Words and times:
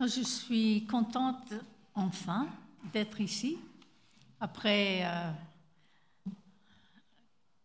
Je 0.00 0.22
suis 0.22 0.86
contente 0.86 1.52
enfin 1.94 2.46
d'être 2.90 3.20
ici 3.20 3.58
après 4.40 5.02
euh, 5.04 5.30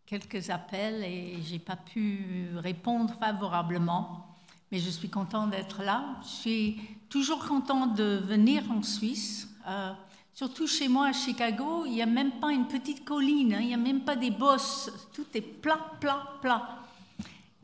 quelques 0.06 0.50
appels 0.50 1.02
et 1.06 1.42
j'ai 1.44 1.60
pas 1.60 1.78
pu 1.78 2.50
répondre 2.58 3.14
favorablement, 3.18 4.36
mais 4.70 4.80
je 4.80 4.90
suis 4.90 5.10
contente 5.10 5.52
d'être 5.52 5.82
là. 5.82 6.18
Je 6.24 6.28
suis 6.28 6.82
toujours 7.08 7.46
contente 7.46 7.96
de 7.96 8.18
venir 8.18 8.70
en 8.70 8.84
Suisse. 8.84 9.48
Euh, 9.66 9.94
surtout 10.34 10.68
chez 10.68 10.90
moi 10.90 11.08
à 11.08 11.14
Chicago, 11.14 11.86
il 11.86 11.94
n'y 11.94 12.02
a 12.02 12.06
même 12.06 12.34
pas 12.42 12.52
une 12.52 12.68
petite 12.68 13.06
colline, 13.06 13.54
hein, 13.54 13.60
il 13.62 13.68
n'y 13.68 13.74
a 13.74 13.78
même 13.78 14.02
pas 14.02 14.18
des 14.18 14.32
bosses, 14.32 14.92
tout 15.14 15.28
est 15.36 15.42
plat, 15.42 15.80
plat, 16.02 16.28
plat. 16.42 16.85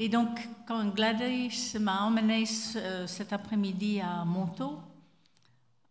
Et 0.04 0.10
donc, 0.10 0.50
quand 0.68 0.84
Gladys 0.96 1.78
m'a 1.80 2.02
emmené 2.02 2.48
cet 2.48 3.34
après-midi 3.34 4.02
à 4.02 4.26
Montaut, 4.26 4.80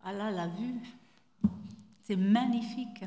ah 0.03 0.13
là, 0.13 0.33
la 0.33 0.49
vue, 0.49 0.75
c'est 2.03 2.17
magnifique. 2.17 3.05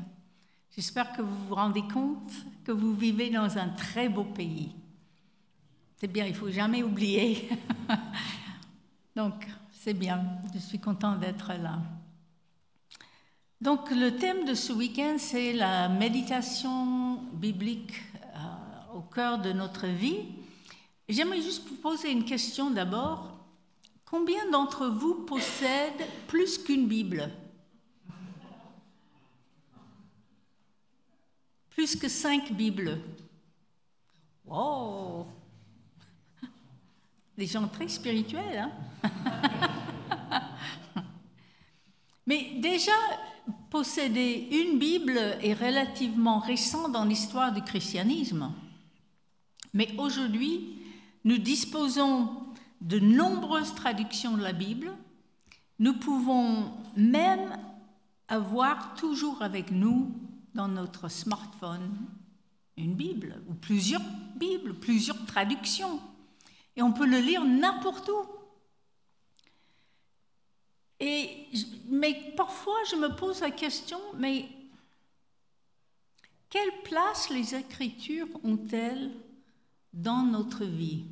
J'espère 0.74 1.12
que 1.12 1.20
vous 1.20 1.36
vous 1.46 1.56
rendez 1.56 1.82
compte 1.82 2.32
que 2.64 2.72
vous 2.72 2.94
vivez 2.94 3.28
dans 3.28 3.58
un 3.58 3.68
très 3.68 4.08
beau 4.08 4.24
pays. 4.24 4.72
C'est 5.98 6.06
bien, 6.06 6.24
il 6.24 6.32
ne 6.32 6.38
faut 6.38 6.50
jamais 6.50 6.82
oublier. 6.82 7.50
donc, 9.14 9.46
c'est 9.72 9.92
bien, 9.92 10.24
je 10.54 10.58
suis 10.58 10.78
contente 10.78 11.20
d'être 11.20 11.52
là. 11.52 11.82
Donc, 13.60 13.90
le 13.90 14.16
thème 14.16 14.46
de 14.46 14.54
ce 14.54 14.72
week-end, 14.72 15.16
c'est 15.18 15.52
la 15.52 15.86
méditation 15.90 17.16
biblique 17.34 17.92
euh, 17.92 18.96
au 18.96 19.02
cœur 19.02 19.38
de 19.38 19.52
notre 19.52 19.86
vie. 19.86 20.43
J'aimerais 21.08 21.42
juste 21.42 21.68
vous 21.68 21.76
poser 21.76 22.10
une 22.10 22.24
question 22.24 22.70
d'abord. 22.70 23.32
Combien 24.06 24.50
d'entre 24.50 24.86
vous 24.86 25.24
possèdent 25.26 26.06
plus 26.28 26.56
qu'une 26.56 26.86
Bible? 26.86 27.30
Plus 31.70 31.96
que 31.96 32.08
cinq 32.08 32.52
Bibles. 32.52 33.00
Wow 34.46 35.26
Des 37.36 37.46
gens 37.46 37.66
très 37.68 37.88
spirituels, 37.88 38.58
hein? 38.58 38.72
Mais 42.26 42.52
déjà, 42.60 42.92
posséder 43.68 44.48
une 44.52 44.78
Bible 44.78 45.18
est 45.18 45.52
relativement 45.52 46.38
récent 46.38 46.88
dans 46.88 47.04
l'histoire 47.04 47.52
du 47.52 47.60
christianisme. 47.62 48.52
Mais 49.74 49.88
aujourd'hui, 49.98 50.78
nous 51.24 51.38
disposons 51.38 52.30
de 52.80 52.98
nombreuses 52.98 53.74
traductions 53.74 54.36
de 54.36 54.42
la 54.42 54.52
Bible. 54.52 54.92
Nous 55.78 55.94
pouvons 55.94 56.72
même 56.96 57.58
avoir 58.28 58.94
toujours 58.94 59.42
avec 59.42 59.70
nous 59.70 60.12
dans 60.54 60.68
notre 60.68 61.08
smartphone 61.08 61.96
une 62.76 62.94
Bible 62.94 63.42
ou 63.48 63.54
plusieurs 63.54 64.02
Bibles, 64.36 64.74
plusieurs 64.74 65.24
traductions. 65.26 66.00
Et 66.76 66.82
on 66.82 66.92
peut 66.92 67.06
le 67.06 67.18
lire 67.18 67.44
n'importe 67.44 68.08
où. 68.08 68.26
Mais 71.88 72.32
parfois, 72.36 72.78
je 72.90 72.96
me 72.96 73.14
pose 73.14 73.40
la 73.40 73.50
question, 73.50 73.98
mais 74.16 74.48
quelle 76.50 76.82
place 76.84 77.30
les 77.30 77.54
Écritures 77.54 78.28
ont-elles 78.42 79.10
dans 79.94 80.24
notre 80.24 80.64
vie 80.64 81.04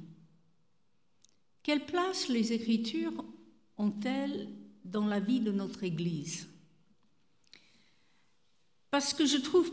quelle 1.62 1.84
place 1.86 2.28
les 2.28 2.52
Écritures 2.52 3.24
ont-elles 3.78 4.48
dans 4.84 5.06
la 5.06 5.20
vie 5.20 5.40
de 5.40 5.52
notre 5.52 5.84
Église? 5.84 6.48
Parce 8.90 9.14
que 9.14 9.26
je 9.26 9.38
trouve 9.38 9.70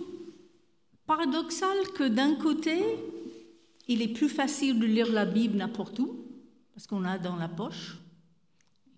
paradoxal 1.08 1.76
que 1.96 2.08
d'un 2.08 2.36
côté, 2.36 2.80
il 3.88 4.02
est 4.04 4.14
plus 4.14 4.30
facile 4.30 4.80
de 4.80 4.86
lire 4.86 5.12
la 5.12 5.26
Bible 5.26 5.58
n'importe 5.58 5.98
où, 6.00 6.26
parce 6.74 6.86
qu'on 6.86 7.00
l'a 7.00 7.18
dans 7.18 7.36
la 7.36 7.50
poche. 7.50 7.98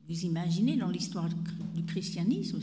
Vous 0.10 0.26
imaginez, 0.26 0.76
dans 0.76 0.90
l'histoire 0.90 1.30
du 1.74 1.86
christianisme, 1.86 2.60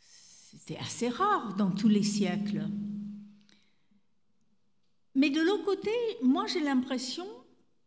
c'était 0.00 0.78
assez 0.78 1.08
rare 1.08 1.54
dans 1.54 1.70
tous 1.70 1.88
les 1.88 2.02
siècles. 2.02 2.66
Mais 5.14 5.30
de 5.30 5.40
l'autre 5.40 5.64
côté, 5.64 5.90
moi 6.22 6.46
j'ai 6.46 6.60
l'impression 6.60 7.26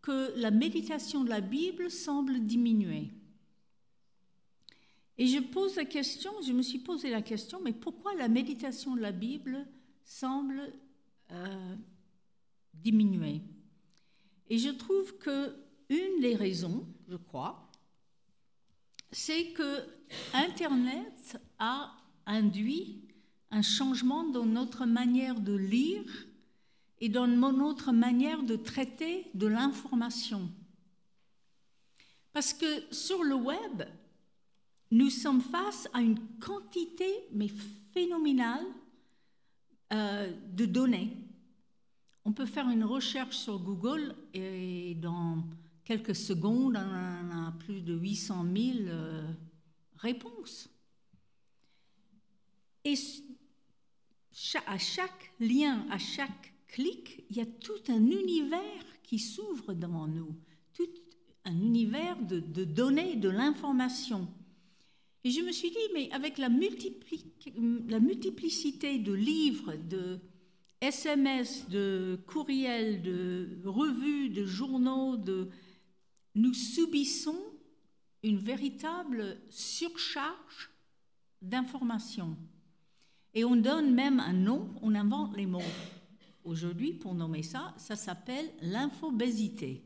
que 0.01 0.33
la 0.35 0.51
méditation 0.51 1.23
de 1.23 1.29
la 1.29 1.41
Bible 1.41 1.89
semble 1.89 2.45
diminuer. 2.45 3.09
Et 5.17 5.27
je 5.27 5.39
pose 5.39 5.75
la 5.75 5.85
question, 5.85 6.31
je 6.45 6.51
me 6.51 6.61
suis 6.61 6.79
posé 6.79 7.09
la 7.09 7.21
question, 7.21 7.61
mais 7.63 7.71
pourquoi 7.71 8.15
la 8.15 8.27
méditation 8.27 8.95
de 8.95 9.01
la 9.01 9.11
Bible 9.11 9.65
semble 10.03 10.73
euh, 11.31 11.75
diminuer? 12.73 13.41
Et 14.49 14.57
je 14.57 14.69
trouve 14.69 15.17
que 15.17 15.55
une 15.89 16.19
des 16.19 16.35
raisons, 16.35 16.85
je 17.07 17.15
crois, 17.15 17.71
c'est 19.11 19.51
que 19.51 19.83
Internet 20.33 21.39
a 21.59 21.95
induit 22.25 23.07
un 23.51 23.61
changement 23.61 24.23
dans 24.23 24.45
notre 24.45 24.85
manière 24.85 25.39
de 25.39 25.55
lire 25.55 26.27
et 27.03 27.09
dans 27.09 27.27
notre 27.27 27.91
manière 27.91 28.43
de 28.43 28.55
traiter 28.55 29.29
de 29.33 29.45
l'information. 29.45 30.49
Parce 32.31 32.53
que 32.53 32.65
sur 32.93 33.25
le 33.25 33.35
web, 33.35 33.83
nous 34.89 35.09
sommes 35.09 35.41
face 35.41 35.89
à 35.91 35.99
une 35.99 36.17
quantité 36.39 37.27
mais 37.33 37.49
phénoménale 37.93 38.65
euh, 39.91 40.31
de 40.53 40.65
données. 40.65 41.17
On 42.23 42.31
peut 42.31 42.45
faire 42.45 42.69
une 42.69 42.85
recherche 42.85 43.35
sur 43.35 43.59
Google 43.59 44.15
et 44.33 44.95
dans 44.95 45.43
quelques 45.83 46.15
secondes, 46.15 46.77
on 46.77 47.37
a 47.37 47.51
plus 47.59 47.81
de 47.81 47.95
800 47.95 48.45
000 48.55 48.77
euh, 48.87 49.27
réponses. 49.97 50.69
Et 52.85 52.93
à 54.65 54.77
chaque 54.77 55.33
lien, 55.41 55.85
à 55.91 55.97
chaque 55.97 56.52
il 56.77 57.37
y 57.37 57.41
a 57.41 57.45
tout 57.45 57.81
un 57.89 58.05
univers 58.05 58.85
qui 59.03 59.19
s'ouvre 59.19 59.73
devant 59.73 60.07
nous, 60.07 60.35
tout 60.73 60.89
un 61.45 61.55
univers 61.55 62.17
de, 62.21 62.39
données, 62.63 63.15
de 63.15 63.29
l'information. 63.29 64.27
Et 65.23 65.31
je 65.31 65.41
me 65.41 65.51
suis 65.51 65.69
dit, 65.69 65.77
mais 65.93 66.11
avec 66.11 66.37
la, 66.37 66.49
la 66.49 67.99
multiplicité 67.99 68.99
de 68.99 69.13
livres, 69.13 69.73
de 69.75 70.19
SMS, 70.81 71.69
de 71.69 72.19
courriels, 72.27 73.01
de 73.01 73.61
revues, 73.65 74.29
de 74.29 74.45
journaux, 74.45 75.15
de... 75.15 75.49
nous 76.35 76.53
subissons 76.53 77.41
une 78.21 78.37
véritable 78.37 79.37
surcharge 79.49 80.71
d'informations. 81.41 82.37
Et 83.33 83.43
on 83.43 83.55
donne 83.55 83.93
même 83.93 84.19
un 84.19 84.33
nom, 84.33 84.69
on 84.81 84.95
invente 84.95 85.35
les 85.35 85.45
mots. 85.45 85.61
Aujourd'hui, 86.43 86.93
pour 86.93 87.15
nommer 87.15 87.41
ça, 87.41 87.73
ça 87.77 87.95
s'appelle 87.95 88.51
l'infobésité. 88.61 89.81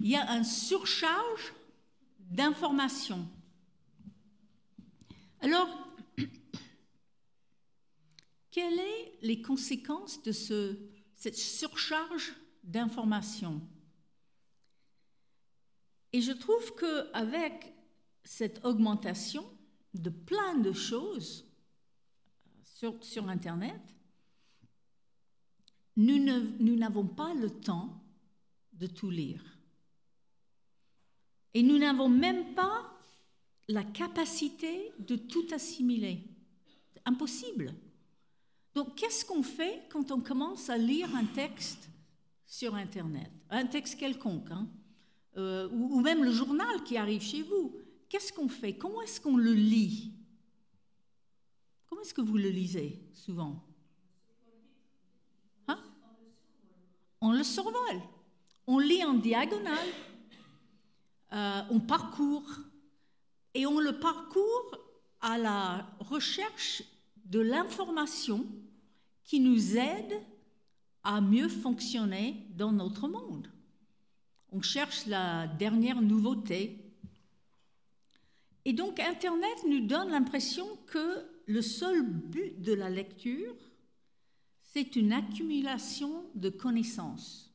Il 0.00 0.08
y 0.08 0.16
a 0.16 0.30
un 0.30 0.44
surcharge 0.44 1.54
d'informations. 2.18 3.26
Alors, 5.40 5.68
quelles 8.50 8.76
sont 8.76 9.12
les 9.22 9.40
conséquences 9.40 10.22
de 10.22 10.32
ce, 10.32 10.76
cette 11.14 11.36
surcharge 11.36 12.34
d'informations? 12.62 13.60
Et 16.12 16.20
je 16.20 16.32
trouve 16.32 16.74
qu'avec 16.74 17.72
cette 18.22 18.64
augmentation 18.64 19.44
de 19.94 20.10
plein 20.10 20.56
de 20.58 20.72
choses 20.72 21.46
sur 23.00 23.28
Internet, 23.28 23.80
nous 25.96 26.76
n'avons 26.76 27.06
pas 27.06 27.34
le 27.34 27.50
temps 27.50 28.02
de 28.72 28.86
tout 28.86 29.10
lire. 29.10 29.42
Et 31.54 31.62
nous 31.62 31.78
n'avons 31.78 32.08
même 32.08 32.54
pas 32.54 32.98
la 33.68 33.84
capacité 33.84 34.92
de 34.98 35.16
tout 35.16 35.46
assimiler. 35.52 36.24
Impossible. 37.04 37.74
Donc 38.74 38.94
qu'est-ce 38.96 39.24
qu'on 39.24 39.42
fait 39.42 39.82
quand 39.90 40.10
on 40.12 40.20
commence 40.20 40.70
à 40.70 40.78
lire 40.78 41.14
un 41.14 41.24
texte 41.24 41.90
sur 42.46 42.74
Internet? 42.74 43.30
Un 43.50 43.66
texte 43.66 43.98
quelconque, 43.98 44.50
hein 44.50 44.68
euh, 45.36 45.68
ou, 45.70 45.96
ou 45.96 46.00
même 46.00 46.24
le 46.24 46.30
journal 46.30 46.82
qui 46.84 46.96
arrive 46.96 47.22
chez 47.22 47.42
vous. 47.42 47.76
Qu'est-ce 48.08 48.32
qu'on 48.32 48.48
fait? 48.48 48.76
Comment 48.76 49.02
est-ce 49.02 49.20
qu'on 49.20 49.36
le 49.36 49.52
lit? 49.52 50.12
Comment 51.86 52.02
est-ce 52.02 52.14
que 52.14 52.20
vous 52.20 52.36
le 52.36 52.48
lisez 52.48 53.02
souvent? 53.12 53.62
On 57.22 57.32
le 57.32 57.44
survole. 57.44 58.02
On 58.66 58.78
lit 58.78 59.02
en 59.04 59.14
diagonale. 59.14 59.88
euh, 61.32 61.62
on 61.70 61.80
parcourt 61.80 62.50
et 63.54 63.64
on 63.64 63.80
le 63.80 63.98
parcourt 63.98 64.78
à 65.20 65.38
la 65.38 65.86
recherche 66.00 66.82
de 67.24 67.40
l'information 67.40 68.44
qui 69.24 69.40
nous 69.40 69.78
aide 69.78 70.20
à 71.04 71.20
mieux 71.20 71.48
fonctionner 71.48 72.46
dans 72.56 72.72
notre 72.72 73.08
monde. 73.08 73.48
On 74.50 74.60
cherche 74.60 75.06
la 75.06 75.46
dernière 75.46 76.02
nouveauté. 76.02 76.78
Et 78.64 78.72
donc 78.72 79.00
Internet 79.00 79.64
nous 79.66 79.86
donne 79.86 80.10
l'impression 80.10 80.66
que 80.86 81.24
le 81.46 81.62
seul 81.62 82.02
but 82.02 82.60
de 82.60 82.74
la 82.74 82.90
lecture, 82.90 83.54
c'est 84.72 84.96
une 84.96 85.12
accumulation 85.12 86.24
de 86.34 86.48
connaissances. 86.48 87.52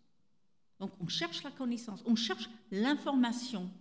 Donc 0.79 0.91
on 0.99 1.07
cherche 1.07 1.41
la 1.41 1.49
connaissance, 1.49 2.03
on 2.05 2.15
cherche 2.15 2.47
l'information. 2.69 3.71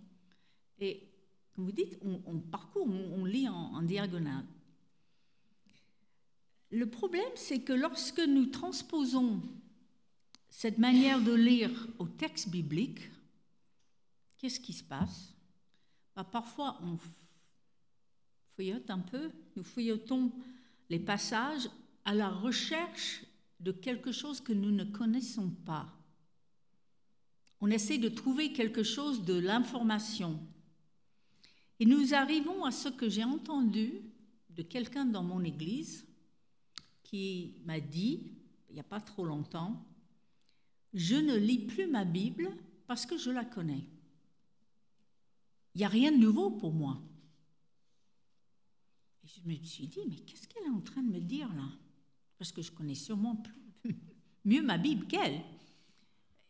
Et 0.79 1.07
comme 1.53 1.65
vous 1.65 1.71
dites, 1.71 1.99
on, 2.01 2.39
parcourt, 2.39 2.87
on, 2.87 3.25
lit 3.25 3.47
en, 3.47 3.81
diagonale. 3.83 4.45
Le 6.71 6.89
problème, 6.89 7.29
c'est 7.35 7.61
que 7.61 7.73
lorsque 7.73 8.19
nous 8.19 8.47
transposons 8.47 9.41
cette 10.49 10.79
manière 10.79 11.21
de 11.21 11.33
lire 11.33 11.87
au 11.99 12.07
texte 12.07 12.49
biblique, 12.49 13.11
qu'est-ce 14.37 14.59
qui 14.59 14.73
se 14.73 14.83
passe? 14.83 15.35
Bah, 16.15 16.23
Parfois, 16.23 16.79
on 16.81 16.97
fouillote 18.55 18.89
un 18.89 18.99
peu, 18.99 19.31
nous 19.55 19.63
fouillotons 19.63 20.31
les 20.89 20.99
passages 20.99 21.69
à 22.07 22.15
la 22.15 22.29
recherche 22.29 23.25
de 23.59 23.73
quelque 23.73 24.13
chose 24.13 24.39
que 24.39 24.53
nous 24.53 24.71
ne 24.71 24.85
connaissons 24.85 25.49
pas. 25.65 25.93
On 27.59 27.69
essaie 27.69 27.97
de 27.97 28.07
trouver 28.07 28.53
quelque 28.53 28.81
chose 28.81 29.25
de 29.25 29.33
l'information. 29.33 30.39
Et 31.81 31.85
nous 31.85 32.13
arrivons 32.13 32.63
à 32.63 32.71
ce 32.71 32.87
que 32.87 33.09
j'ai 33.09 33.25
entendu 33.25 33.91
de 34.51 34.61
quelqu'un 34.61 35.03
dans 35.03 35.21
mon 35.21 35.43
église 35.43 36.07
qui 37.03 37.55
m'a 37.65 37.81
dit, 37.81 38.31
il 38.69 38.75
n'y 38.75 38.79
a 38.79 38.83
pas 38.83 39.01
trop 39.01 39.25
longtemps, 39.25 39.85
je 40.93 41.15
ne 41.15 41.35
lis 41.35 41.59
plus 41.59 41.87
ma 41.87 42.05
Bible 42.05 42.55
parce 42.87 43.05
que 43.05 43.17
je 43.17 43.31
la 43.31 43.43
connais. 43.43 43.83
Il 45.75 45.79
n'y 45.79 45.83
a 45.83 45.89
rien 45.89 46.13
de 46.13 46.17
nouveau 46.17 46.51
pour 46.51 46.71
moi. 46.71 47.01
Et 49.25 49.27
je 49.27 49.41
me 49.45 49.61
suis 49.65 49.87
dit, 49.87 49.99
mais 50.07 50.15
qu'est-ce 50.15 50.47
qu'elle 50.47 50.63
est 50.63 50.69
en 50.69 50.79
train 50.79 51.03
de 51.03 51.11
me 51.11 51.19
dire 51.19 51.53
là? 51.53 51.69
Parce 52.37 52.51
que 52.51 52.61
je 52.61 52.71
connais 52.71 52.95
sûrement 52.95 53.41
mieux 54.45 54.61
ma 54.61 54.77
Bible 54.77 55.07
qu'elle. 55.07 55.41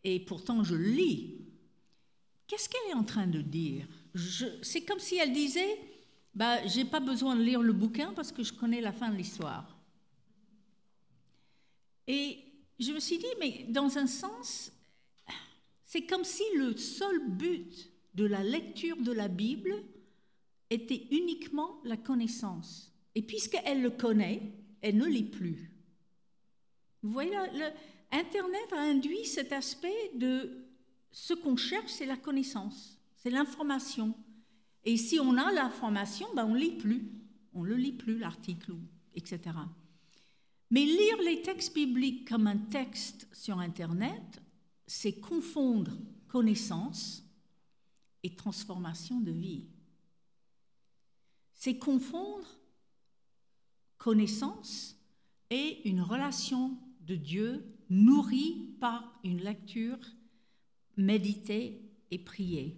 Et 0.04 0.20
pourtant, 0.20 0.62
je 0.62 0.74
lis. 0.74 1.46
Qu'est-ce 2.46 2.68
qu'elle 2.68 2.90
est 2.90 2.94
en 2.94 3.04
train 3.04 3.26
de 3.26 3.42
dire? 3.42 3.86
C'est 4.62 4.84
comme 4.84 5.00
si 5.00 5.16
elle 5.16 5.32
disait, 5.32 5.78
bah, 6.34 6.66
j'ai 6.66 6.84
pas 6.84 7.00
besoin 7.00 7.36
de 7.36 7.42
lire 7.42 7.62
le 7.62 7.72
bouquin 7.72 8.12
parce 8.14 8.32
que 8.32 8.42
je 8.42 8.52
connais 8.52 8.80
la 8.80 8.92
fin 8.92 9.10
de 9.10 9.16
l'histoire. 9.16 9.76
Et 12.06 12.38
je 12.78 12.92
me 12.92 13.00
suis 13.00 13.18
dit, 13.18 13.26
mais 13.38 13.66
dans 13.68 13.98
un 13.98 14.06
sens, 14.06 14.72
c'est 15.84 16.06
comme 16.06 16.24
si 16.24 16.44
le 16.56 16.76
seul 16.76 17.28
but 17.28 17.90
de 18.14 18.24
la 18.24 18.42
lecture 18.42 18.96
de 18.96 19.12
la 19.12 19.28
Bible 19.28 19.74
était 20.70 21.06
uniquement 21.10 21.80
la 21.84 21.96
connaissance. 21.96 22.92
Et 23.14 23.22
puisqu'elle 23.22 23.82
le 23.82 23.90
connaît, 23.90 24.42
elle 24.80 24.96
ne 24.96 25.06
lit 25.06 25.24
plus. 25.24 25.70
Vous 27.02 27.10
voyez, 27.10 27.36
Internet 28.10 28.72
a 28.72 28.80
induit 28.80 29.24
cet 29.24 29.52
aspect 29.52 30.10
de 30.14 30.64
ce 31.10 31.34
qu'on 31.34 31.56
cherche, 31.56 31.90
c'est 31.90 32.06
la 32.06 32.16
connaissance, 32.16 32.98
c'est 33.16 33.30
l'information. 33.30 34.14
Et 34.84 34.96
si 34.96 35.18
on 35.20 35.36
a 35.36 35.52
l'information, 35.52 36.26
ben 36.34 36.46
on 36.46 36.54
ne 36.54 36.58
lit 36.58 36.76
plus. 36.76 37.10
On 37.52 37.64
ne 37.64 37.68
le 37.68 37.76
lit 37.76 37.92
plus, 37.92 38.18
l'article, 38.18 38.74
etc. 39.14 39.40
Mais 40.70 40.84
lire 40.84 41.22
les 41.22 41.42
textes 41.42 41.74
bibliques 41.74 42.28
comme 42.28 42.46
un 42.46 42.56
texte 42.56 43.26
sur 43.32 43.58
Internet, 43.58 44.42
c'est 44.86 45.20
confondre 45.20 45.92
connaissance 46.28 47.24
et 48.22 48.34
transformation 48.34 49.20
de 49.20 49.32
vie. 49.32 49.66
C'est 51.54 51.78
confondre 51.78 52.46
connaissance 53.96 54.96
et 55.50 55.88
une 55.88 56.02
relation 56.02 56.76
de 57.08 57.16
Dieu 57.16 57.64
nourrie 57.88 58.76
par 58.80 59.18
une 59.24 59.40
lecture 59.40 59.98
méditée 60.96 61.80
et 62.10 62.18
priée. 62.18 62.76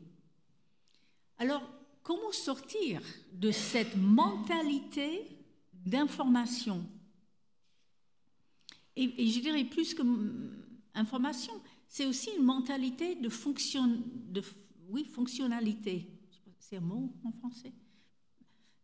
Alors, 1.38 1.62
comment 2.03 2.32
sortir 2.32 3.03
de 3.32 3.50
cette 3.50 3.97
mentalité 3.97 5.27
d'information? 5.75 6.87
Et, 8.94 9.27
je 9.27 9.41
dirais 9.41 9.65
plus 9.65 9.94
que 9.94 10.03
information, 10.94 11.53
c'est 11.88 12.06
aussi 12.06 12.31
une 12.37 12.44
mentalité 12.44 13.17
de, 13.17 13.29
fonction, 13.29 14.00
de 14.29 14.43
oui, 14.88 15.05
fonctionnalité. 15.05 16.09
C'est 16.59 16.76
un 16.76 16.81
mot 16.81 17.12
en 17.25 17.33
français 17.33 17.73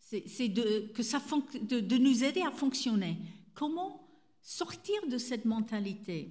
C'est 0.00 0.48
de, 0.48 0.90
que 0.92 1.02
ça, 1.02 1.22
de, 1.62 1.78
de 1.80 1.96
nous 1.98 2.24
aider 2.24 2.42
à 2.42 2.50
fonctionner. 2.50 3.18
Comment 3.54 4.05
sortir 4.46 4.94
de 5.08 5.18
cette 5.18 5.44
mentalité 5.44 6.30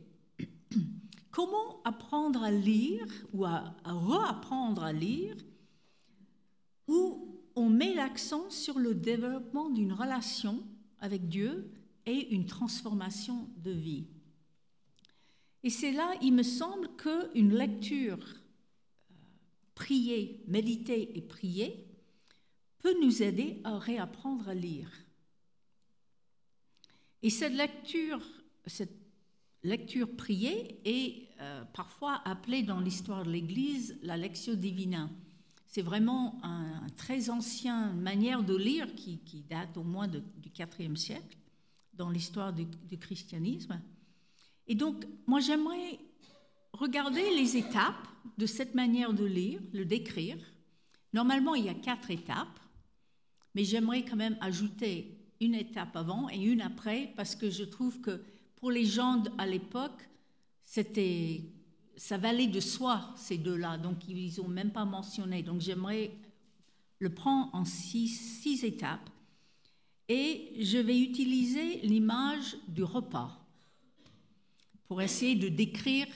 Comment 1.31 1.83
apprendre 1.83 2.43
à 2.43 2.51
lire 2.51 3.05
ou 3.33 3.43
à, 3.43 3.75
à 3.83 3.91
reapprendre 3.91 4.83
à 4.83 4.93
lire 4.93 5.35
où 6.87 7.41
on 7.57 7.69
met 7.69 7.93
l'accent 7.93 8.49
sur 8.49 8.79
le 8.79 8.95
développement 8.95 9.69
d'une 9.69 9.91
relation 9.91 10.63
avec 10.99 11.27
Dieu 11.27 11.69
et 12.05 12.33
une 12.33 12.45
transformation 12.45 13.49
de 13.57 13.71
vie. 13.71 14.05
Et 15.63 15.69
c'est 15.69 15.91
là, 15.91 16.13
il 16.21 16.33
me 16.33 16.43
semble, 16.43 16.89
qu'une 16.95 17.53
lecture 17.53 18.19
euh, 19.11 19.15
priée, 19.73 20.43
méditée 20.47 21.17
et 21.17 21.21
priée 21.21 21.85
peut 22.79 22.95
nous 23.01 23.23
aider 23.23 23.61
à 23.63 23.77
réapprendre 23.77 24.47
à 24.47 24.53
lire. 24.53 24.89
Et 27.23 27.29
cette 27.29 27.53
lecture, 27.53 28.21
cette 28.65 28.95
lecture 29.63 30.15
priée 30.15 30.79
est 30.85 31.27
euh, 31.41 31.63
parfois 31.73 32.21
appelée 32.23 32.63
dans 32.63 32.79
l'histoire 32.79 33.25
de 33.25 33.31
l'Église 33.31 33.97
la 34.03 34.15
lectio 34.15 34.55
divina. 34.55 35.09
C'est 35.65 35.81
vraiment 35.81 36.39
une 36.43 36.89
très 36.95 37.29
ancienne 37.29 37.99
manière 37.99 38.43
de 38.43 38.55
lire 38.55 38.95
qui, 38.95 39.19
date 39.49 39.75
au 39.75 39.83
moins 39.83 40.07
du 40.07 40.21
IVe 40.57 40.95
siècle 40.95 41.37
dans 41.93 42.09
l'histoire 42.09 42.53
du, 42.53 42.97
christianisme. 42.97 43.81
Et 44.67 44.75
donc, 44.75 45.05
moi, 45.27 45.41
j'aimerais 45.41 45.99
regarder 46.71 47.35
les 47.35 47.57
étapes 47.57 48.07
de 48.37 48.45
cette 48.45 48.73
manière 48.73 49.13
de 49.13 49.25
lire, 49.25 49.59
le 49.73 49.83
décrire. 49.83 50.37
Normalement, 51.13 51.55
il 51.55 51.65
y 51.65 51.69
a 51.69 51.73
quatre 51.73 52.09
étapes, 52.09 52.59
mais 53.53 53.65
j'aimerais 53.65 54.05
quand 54.05 54.15
même 54.15 54.37
ajouter 54.39 55.14
une 55.41 55.55
étape 55.55 55.95
avant 55.95 56.29
et 56.29 56.37
une 56.37 56.61
après, 56.61 57.13
parce 57.15 57.35
que 57.35 57.49
je 57.49 57.63
trouve 57.63 57.99
que 58.01 58.21
pour 58.55 58.71
les 58.71 58.85
gens 58.85 59.23
à 59.37 59.45
l'époque, 59.45 60.07
c'était, 60.63 61.41
ça 61.95 62.17
valait 62.17 62.47
de 62.47 62.59
soi, 62.59 63.13
ces 63.15 63.37
deux-là, 63.37 63.77
donc 63.77 64.07
ils 64.07 64.33
n'ont 64.37 64.47
même 64.47 64.71
pas 64.71 64.85
mentionné. 64.85 65.43
Donc 65.43 65.61
j'aimerais 65.61 66.11
le 66.99 67.13
prendre 67.13 67.53
en 67.53 67.65
six, 67.65 68.07
six 68.07 68.63
étapes 68.63 69.09
et 70.07 70.53
je 70.59 70.77
vais 70.77 70.99
utiliser 70.99 71.79
l'image 71.81 72.57
du 72.67 72.83
repas 72.83 73.45
pour 74.87 75.01
essayer 75.01 75.35
de 75.35 75.49
décrire 75.49 76.07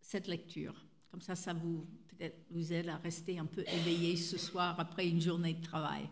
cette 0.00 0.28
lecture. 0.28 0.74
Comme 1.10 1.22
ça, 1.22 1.34
ça 1.34 1.52
vous, 1.52 1.86
peut-être 2.08 2.44
vous 2.50 2.72
aide 2.72 2.88
à 2.88 2.96
rester 2.96 3.38
un 3.38 3.46
peu 3.46 3.64
éveillé 3.66 4.16
ce 4.16 4.38
soir 4.38 4.78
après 4.78 5.08
une 5.08 5.20
journée 5.20 5.54
de 5.54 5.62
travail. 5.62 6.08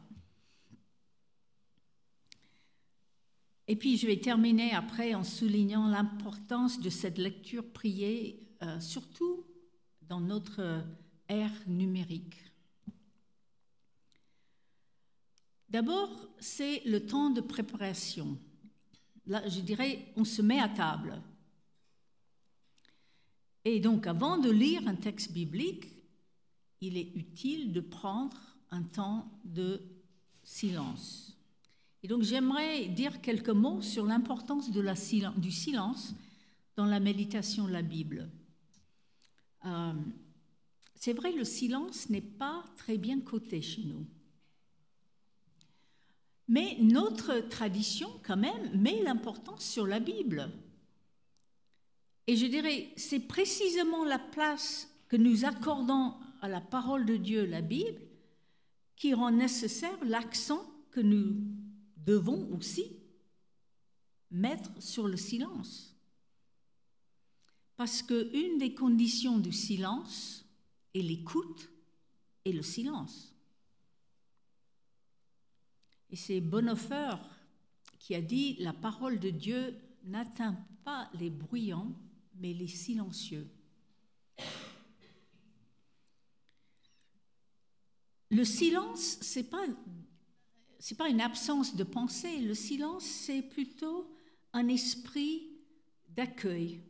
Et 3.66 3.76
puis, 3.76 3.96
je 3.96 4.06
vais 4.06 4.18
terminer 4.18 4.72
après 4.72 5.14
en 5.14 5.24
soulignant 5.24 5.88
l'importance 5.88 6.80
de 6.80 6.90
cette 6.90 7.18
lecture 7.18 7.64
priée, 7.72 8.46
euh, 8.62 8.78
surtout 8.80 9.44
dans 10.02 10.20
notre 10.20 10.84
ère 11.28 11.52
numérique. 11.66 12.36
D'abord, 15.68 16.10
c'est 16.38 16.82
le 16.84 17.04
temps 17.04 17.30
de 17.30 17.40
préparation. 17.40 18.38
Là, 19.26 19.48
je 19.48 19.60
dirais, 19.60 20.12
on 20.16 20.24
se 20.24 20.42
met 20.42 20.60
à 20.60 20.68
table. 20.68 21.20
Et 23.64 23.80
donc, 23.80 24.06
avant 24.06 24.36
de 24.36 24.50
lire 24.50 24.86
un 24.86 24.94
texte 24.94 25.32
biblique, 25.32 25.86
il 26.80 26.98
est 26.98 27.10
utile 27.14 27.72
de 27.72 27.80
prendre 27.80 28.36
un 28.70 28.82
temps 28.82 29.26
de 29.44 29.80
silence. 30.42 31.23
Et 32.04 32.06
donc, 32.06 32.20
j'aimerais 32.20 32.84
dire 32.88 33.22
quelques 33.22 33.48
mots 33.48 33.80
sur 33.80 34.04
l'importance 34.04 34.70
du 34.70 35.50
silence 35.50 36.14
dans 36.76 36.84
la 36.84 37.00
méditation 37.00 37.66
de 37.66 37.72
la 37.72 37.80
Bible. 37.80 38.30
Euh, 39.64 39.94
c'est 40.96 41.14
vrai, 41.14 41.32
le 41.32 41.44
silence 41.44 42.10
n'est 42.10 42.20
pas 42.20 42.62
très 42.76 42.98
bien 42.98 43.20
coté 43.20 43.62
chez 43.62 43.84
nous. 43.84 44.06
Mais 46.46 46.76
notre 46.78 47.38
tradition, 47.48 48.10
quand 48.22 48.36
même, 48.36 48.78
met 48.78 49.02
l'importance 49.02 49.64
sur 49.64 49.86
la 49.86 49.98
Bible. 49.98 50.50
Et 52.26 52.36
je 52.36 52.44
dirais, 52.44 52.92
c'est 52.98 53.26
précisément 53.26 54.04
la 54.04 54.18
place 54.18 54.94
que 55.08 55.16
nous 55.16 55.46
accordons 55.46 56.12
à 56.42 56.48
la 56.48 56.60
parole 56.60 57.06
de 57.06 57.16
Dieu, 57.16 57.46
la 57.46 57.62
Bible, 57.62 58.02
qui 58.94 59.14
rend 59.14 59.30
nécessaire 59.30 59.96
l'accent 60.04 60.70
que 60.90 61.00
nous 61.00 61.63
devons 62.04 62.50
aussi 62.54 62.96
mettre 64.30 64.70
sur 64.82 65.08
le 65.08 65.16
silence. 65.16 65.96
Parce 67.76 68.02
qu'une 68.02 68.58
des 68.58 68.74
conditions 68.74 69.38
du 69.38 69.52
silence 69.52 70.44
est 70.94 71.02
l'écoute 71.02 71.70
et 72.44 72.52
le 72.52 72.62
silence. 72.62 73.34
Et 76.10 76.16
c'est 76.16 76.40
Bonhoeffer 76.40 77.16
qui 77.98 78.14
a 78.14 78.20
dit 78.20 78.56
La 78.60 78.72
parole 78.72 79.18
de 79.18 79.30
Dieu 79.30 79.76
n'atteint 80.04 80.56
pas 80.84 81.10
les 81.18 81.30
bruyants, 81.30 81.92
mais 82.36 82.52
les 82.52 82.68
silencieux. 82.68 83.48
Le 88.30 88.44
silence, 88.44 89.18
ce 89.20 89.38
n'est 89.38 89.46
pas, 90.92 90.94
pas 90.94 91.08
une 91.08 91.20
absence 91.22 91.76
de 91.76 91.84
pensée, 91.84 92.40
le 92.40 92.54
silence, 92.54 93.04
c'est 93.04 93.40
plutôt 93.40 94.06
un 94.52 94.68
esprit 94.68 95.48
d'accueil, 96.10 96.82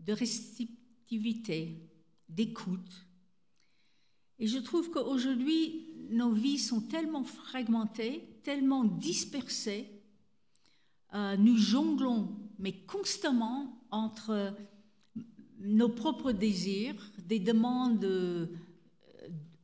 de 0.00 0.12
réceptivité, 0.12 1.90
d'écoute. 2.28 3.06
Et 4.38 4.46
je 4.46 4.58
trouve 4.58 4.90
qu'aujourd'hui, 4.90 5.88
nos 6.10 6.30
vies 6.30 6.58
sont 6.58 6.82
tellement 6.82 7.24
fragmentées, 7.24 8.22
tellement 8.44 8.84
dispersées, 8.84 9.88
euh, 11.14 11.36
nous 11.36 11.56
jonglons, 11.56 12.36
mais 12.58 12.72
constamment, 12.72 13.82
entre 13.90 14.54
nos 15.58 15.88
propres 15.88 16.32
désirs, 16.32 17.10
des 17.26 17.40
demandes 17.40 18.04
euh, 18.04 18.46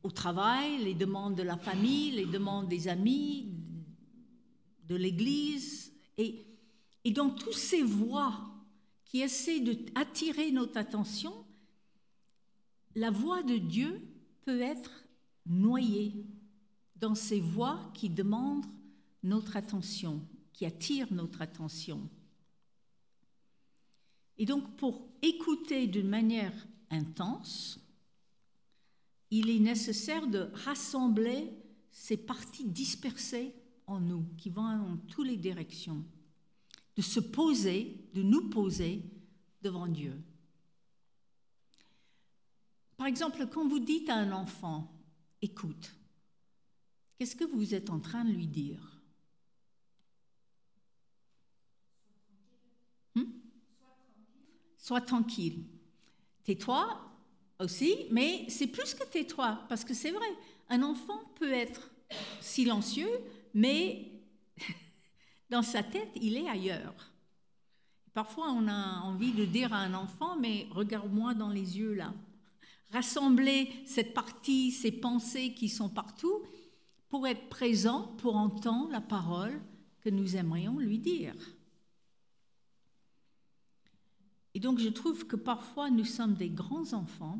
au 0.03 0.11
travail, 0.11 0.83
les 0.83 0.93
demandes 0.93 1.35
de 1.35 1.43
la 1.43 1.57
famille, 1.57 2.11
les 2.11 2.25
demandes 2.25 2.67
des 2.67 2.87
amis, 2.87 3.58
de 4.89 4.95
l'Église, 4.95 5.93
et, 6.17 6.45
et 7.05 7.11
dans 7.11 7.29
toutes 7.29 7.53
ces 7.53 7.83
voies 7.83 8.41
qui 9.05 9.21
essaient 9.21 9.61
d'attirer 9.61 10.51
notre 10.51 10.77
attention, 10.77 11.33
la 12.95 13.11
voix 13.11 13.43
de 13.43 13.57
Dieu 13.57 14.01
peut 14.45 14.61
être 14.61 15.05
noyée 15.45 16.25
dans 16.95 17.15
ces 17.15 17.39
voix 17.39 17.91
qui 17.93 18.09
demandent 18.09 18.65
notre 19.23 19.55
attention, 19.55 20.21
qui 20.53 20.65
attirent 20.65 21.13
notre 21.13 21.41
attention. 21.41 22.09
Et 24.37 24.45
donc 24.45 24.75
pour 24.75 25.07
écouter 25.21 25.87
d'une 25.87 26.09
manière 26.09 26.53
intense, 26.89 27.79
il 29.31 29.49
est 29.49 29.59
nécessaire 29.59 30.27
de 30.27 30.49
rassembler 30.65 31.51
ces 31.91 32.17
parties 32.17 32.65
dispersées 32.65 33.53
en 33.89 33.99
nous, 33.99 34.25
qui 34.37 34.49
vont 34.49 34.77
dans 34.77 34.97
toutes 35.07 35.27
les 35.27 35.37
directions, 35.37 36.05
de 36.95 37.01
se 37.01 37.19
poser, 37.19 37.97
de 38.13 38.21
nous 38.21 38.49
poser 38.49 39.03
devant 39.61 39.87
Dieu. 39.87 40.13
Par 42.97 43.07
exemple, 43.07 43.47
quand 43.47 43.67
vous 43.67 43.79
dites 43.79 44.09
à 44.09 44.15
un 44.15 44.31
enfant, 44.31 44.91
écoute, 45.41 45.91
qu'est-ce 47.17 47.35
que 47.35 47.45
vous 47.45 47.73
êtes 47.73 47.89
en 47.89 47.99
train 47.99 48.25
de 48.25 48.31
lui 48.31 48.47
dire? 48.47 49.01
Hmm? 53.15 53.23
Sois 54.77 55.01
tranquille. 55.01 55.63
Tais-toi 56.43 56.99
aussi, 57.59 58.07
mais 58.11 58.45
c'est 58.49 58.67
plus 58.67 58.93
que 58.93 59.05
tais-toi, 59.05 59.63
parce 59.69 59.83
que 59.83 59.93
c'est 59.93 60.11
vrai, 60.11 60.29
un 60.69 60.83
enfant 60.83 61.23
peut 61.35 61.51
être 61.51 61.89
silencieux, 62.41 63.09
mais 63.53 64.11
dans 65.49 65.61
sa 65.61 65.83
tête, 65.83 66.11
il 66.15 66.37
est 66.37 66.49
ailleurs. 66.49 67.11
Parfois, 68.13 68.51
on 68.51 68.67
a 68.67 69.01
envie 69.01 69.31
de 69.31 69.45
dire 69.45 69.73
à 69.73 69.79
un 69.79 69.93
enfant, 69.93 70.35
mais 70.37 70.67
regarde-moi 70.71 71.33
dans 71.33 71.49
les 71.49 71.77
yeux 71.77 71.93
là. 71.93 72.13
Rassembler 72.91 73.69
cette 73.85 74.13
partie, 74.13 74.71
ces 74.71 74.91
pensées 74.91 75.53
qui 75.53 75.69
sont 75.69 75.89
partout, 75.89 76.43
pour 77.07 77.27
être 77.27 77.49
présent, 77.49 78.15
pour 78.17 78.35
entendre 78.35 78.91
la 78.91 79.01
parole 79.01 79.61
que 80.01 80.09
nous 80.09 80.35
aimerions 80.35 80.79
lui 80.79 80.97
dire. 80.97 81.35
Et 84.53 84.59
donc 84.59 84.79
je 84.79 84.89
trouve 84.89 85.27
que 85.27 85.35
parfois 85.35 85.89
nous 85.89 86.05
sommes 86.05 86.33
des 86.33 86.49
grands 86.49 86.93
enfants, 86.93 87.39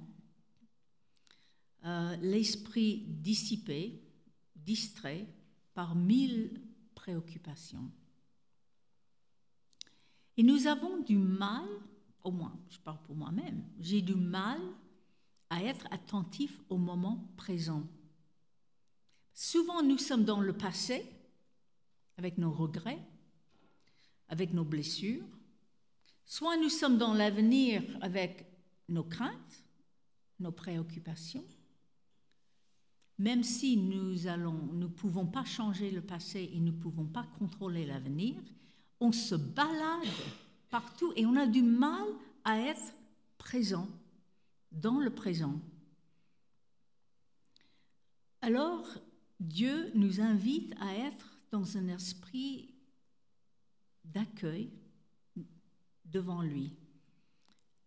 euh, 1.85 2.15
l'esprit 2.17 3.05
dissipé, 3.07 4.01
distrait 4.55 5.27
par 5.79 5.95
mille 5.95 6.59
préoccupations. 6.93 7.89
Et 10.35 10.43
nous 10.43 10.67
avons 10.67 10.99
du 10.99 11.17
mal, 11.17 11.69
au 12.21 12.31
moins 12.31 12.59
je 12.69 12.77
parle 12.79 13.01
pour 13.03 13.15
moi-même, 13.15 13.63
j'ai 13.79 14.01
du 14.01 14.15
mal 14.15 14.59
à 15.49 15.63
être 15.63 15.87
attentif 15.89 16.59
au 16.67 16.77
moment 16.77 17.31
présent. 17.37 17.87
Souvent 19.33 19.81
nous 19.81 19.97
sommes 19.97 20.25
dans 20.25 20.41
le 20.41 20.51
passé, 20.51 21.09
avec 22.17 22.37
nos 22.37 22.51
regrets, 22.51 22.99
avec 24.27 24.51
nos 24.51 24.65
blessures, 24.65 25.23
Soit 26.25 26.57
nous 26.57 26.67
sommes 26.67 26.97
dans 26.97 27.13
l'avenir 27.13 27.81
avec 28.01 28.45
nos 28.89 29.05
craintes, 29.05 29.63
nos 30.39 30.51
préoccupations, 30.51 31.45
même 33.19 33.43
si 33.43 33.75
nous 33.75 34.27
allons, 34.27 34.65
ne 34.73 34.87
pouvons 34.87 35.25
pas 35.27 35.43
changer 35.43 35.91
le 35.91 36.01
passé 36.01 36.49
et 36.53 36.59
ne 36.59 36.71
pouvons 36.71 37.05
pas 37.05 37.27
contrôler 37.37 37.85
l'avenir, 37.85 38.35
on 39.01 39.11
se 39.11 39.35
balade 39.35 40.07
partout 40.69 41.11
et 41.17 41.25
on 41.25 41.35
a 41.35 41.45
du 41.45 41.61
mal 41.61 42.07
à 42.45 42.57
être 42.59 42.93
présent 43.37 43.89
dans 44.71 44.99
le 44.99 45.09
présent. 45.09 45.59
Alors, 48.41 48.87
Dieu 49.39 49.91
nous 49.95 50.21
invite 50.21 50.73
à 50.79 50.95
être 50.95 51.39
dans 51.51 51.77
un 51.77 51.89
esprit 51.89 52.73
d'accueil, 54.05 54.71
devant 56.05 56.41
lui. 56.41 56.71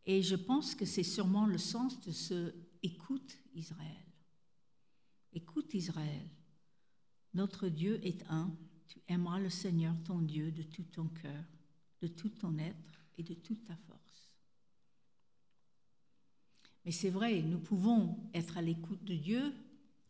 Et 0.04 0.22
je 0.22 0.36
pense 0.36 0.74
que 0.74 0.84
c'est 0.84 1.02
sûrement 1.02 1.46
le 1.46 1.58
sens 1.58 2.00
de 2.02 2.12
ce 2.12 2.54
écoute 2.82 3.38
Israël. 3.54 4.11
Écoute 5.32 5.72
Israël, 5.74 6.28
notre 7.34 7.68
Dieu 7.68 7.98
est 8.04 8.22
un, 8.28 8.50
tu 8.86 9.00
aimeras 9.08 9.38
le 9.38 9.48
Seigneur 9.48 9.94
ton 10.04 10.18
Dieu 10.18 10.52
de 10.52 10.62
tout 10.62 10.84
ton 10.84 11.06
cœur, 11.08 11.44
de 12.02 12.06
tout 12.06 12.28
ton 12.28 12.58
être 12.58 13.06
et 13.16 13.22
de 13.22 13.34
toute 13.34 13.64
ta 13.64 13.76
force. 13.76 14.32
Mais 16.84 16.90
c'est 16.90 17.10
vrai, 17.10 17.40
nous 17.42 17.60
pouvons 17.60 18.18
être 18.34 18.58
à 18.58 18.62
l'écoute 18.62 19.04
de 19.04 19.14
Dieu, 19.14 19.54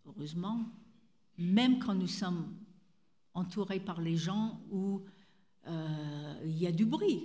heureusement, 0.06 0.64
même 1.38 1.78
quand 1.78 1.94
nous 1.94 2.08
sommes 2.08 2.56
entourés 3.34 3.80
par 3.80 4.00
les 4.00 4.16
gens 4.16 4.60
où 4.70 5.02
euh, 5.66 6.42
il 6.44 6.58
y 6.58 6.66
a 6.66 6.72
du 6.72 6.84
bruit. 6.84 7.22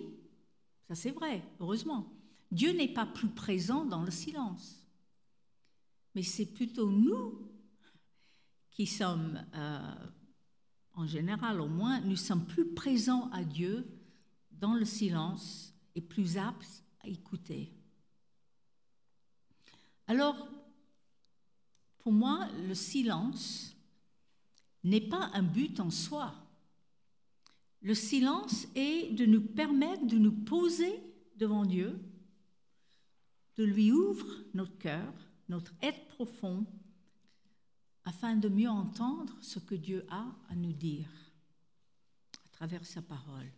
Ça 0.87 0.95
c'est 0.95 1.11
vrai, 1.11 1.43
heureusement. 1.59 2.13
Dieu 2.51 2.71
n'est 2.71 2.93
pas 2.93 3.05
plus 3.05 3.29
présent 3.29 3.85
dans 3.85 4.03
le 4.03 4.11
silence. 4.11 4.85
Mais 6.13 6.23
c'est 6.23 6.45
plutôt 6.45 6.89
nous 6.89 7.47
qui 8.77 8.85
sommes, 8.85 9.43
euh, 9.55 9.95
en 10.93 11.07
général 11.07 11.61
au 11.61 11.67
moins, 11.67 11.99
nous 12.01 12.15
sommes 12.15 12.45
plus 12.45 12.75
présents 12.75 13.27
à 13.31 13.43
Dieu 13.43 13.87
dans 14.51 14.75
le 14.75 14.85
silence 14.85 15.73
et 15.95 16.01
plus 16.01 16.37
aptes 16.37 16.83
à 16.99 17.07
écouter. 17.07 17.73
Alors, 20.05 20.47
pour 21.97 22.11
moi, 22.11 22.47
le 22.67 22.75
silence 22.75 23.75
n'est 24.83 25.01
pas 25.01 25.31
un 25.33 25.41
but 25.41 25.79
en 25.79 25.89
soi. 25.89 26.35
Le 27.81 27.95
silence 27.95 28.67
est 28.75 29.11
de 29.11 29.25
nous 29.25 29.41
permettre 29.41 30.05
de 30.05 30.19
nous 30.19 30.31
poser 30.31 31.01
devant 31.35 31.65
Dieu, 31.65 31.99
de 33.55 33.63
lui 33.63 33.91
ouvrir 33.91 34.45
notre 34.53 34.77
cœur, 34.77 35.11
notre 35.49 35.73
être 35.81 36.05
profond, 36.09 36.67
afin 38.07 38.37
de 38.37 38.47
mieux 38.47 38.69
entendre 38.69 39.35
ce 39.41 39.59
que 39.59 39.75
Dieu 39.75 40.05
a 40.09 40.25
à 40.47 40.55
nous 40.55 40.71
dire 40.71 41.09
à 42.45 42.49
travers 42.53 42.85
sa 42.85 43.01
parole. 43.01 43.51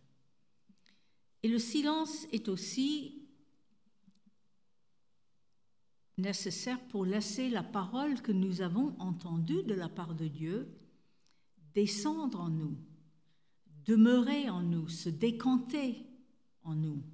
Et 1.44 1.48
le 1.48 1.60
silence 1.60 2.26
est 2.32 2.48
aussi 2.48 3.28
nécessaire 6.18 6.80
pour 6.88 7.06
laisser 7.06 7.48
la 7.48 7.62
parole 7.62 8.20
que 8.22 8.32
nous 8.32 8.60
avons 8.60 8.96
entendue 8.98 9.62
de 9.62 9.72
la 9.72 9.88
part 9.88 10.16
de 10.16 10.26
Dieu 10.26 10.68
descendre 11.72 12.40
en 12.40 12.50
nous, 12.50 12.76
demeurer 13.84 14.50
en 14.50 14.62
nous, 14.62 14.88
se 14.88 15.10
décanter 15.10 16.04
en 16.64 16.74
nous, 16.74 17.04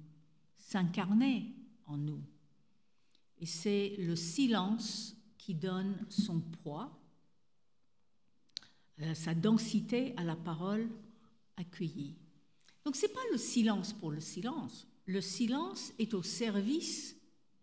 s'incarner 0.57 1.53
en 1.85 1.97
nous. 1.97 2.23
Et 3.37 3.45
c'est 3.45 3.95
le 3.99 4.15
silence 4.15 5.15
qui 5.37 5.53
donne 5.53 6.03
son 6.09 6.41
poids, 6.41 6.99
euh, 9.01 9.13
sa 9.13 9.33
densité 9.35 10.13
à 10.17 10.23
la 10.23 10.35
parole 10.35 10.87
accueillie. 11.55 12.15
Donc 12.83 12.95
ce 12.95 13.05
n'est 13.05 13.13
pas 13.13 13.19
le 13.31 13.37
silence 13.37 13.93
pour 13.93 14.11
le 14.11 14.19
silence. 14.19 14.87
Le 15.05 15.21
silence 15.21 15.93
est 15.99 16.13
au 16.13 16.23
service 16.23 17.15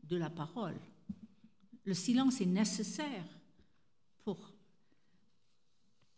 de 0.05 0.17
la 0.17 0.31
parole. 0.31 0.79
Le 1.85 1.95
silence 1.95 2.41
est 2.41 2.47
nécessaire 2.47 3.27
pour 4.23 4.53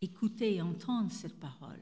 écouter 0.01 0.55
et 0.55 0.61
entendre 0.61 1.11
cette 1.11 1.39
parole. 1.39 1.81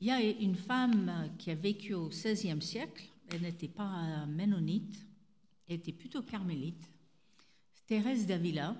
Il 0.00 0.08
y 0.08 0.10
a 0.10 0.20
une 0.20 0.56
femme 0.56 1.30
qui 1.38 1.50
a 1.50 1.54
vécu 1.54 1.94
au 1.94 2.08
XVIe 2.08 2.60
siècle, 2.60 3.08
elle 3.30 3.42
n'était 3.42 3.68
pas 3.68 4.26
ménonite, 4.26 5.06
elle 5.68 5.76
était 5.76 5.92
plutôt 5.92 6.22
carmélite, 6.22 6.90
Thérèse 7.86 8.26
d'Avila, 8.26 8.76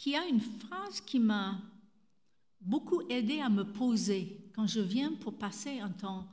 qui 0.00 0.16
a 0.16 0.26
une 0.26 0.40
phrase 0.40 1.02
qui 1.02 1.18
m'a 1.18 1.60
beaucoup 2.58 3.02
aidé 3.10 3.40
à 3.40 3.50
me 3.50 3.70
poser 3.70 4.48
quand 4.54 4.66
je 4.66 4.80
viens 4.80 5.12
pour 5.12 5.34
passer 5.34 5.78
un 5.78 5.90
temps 5.90 6.26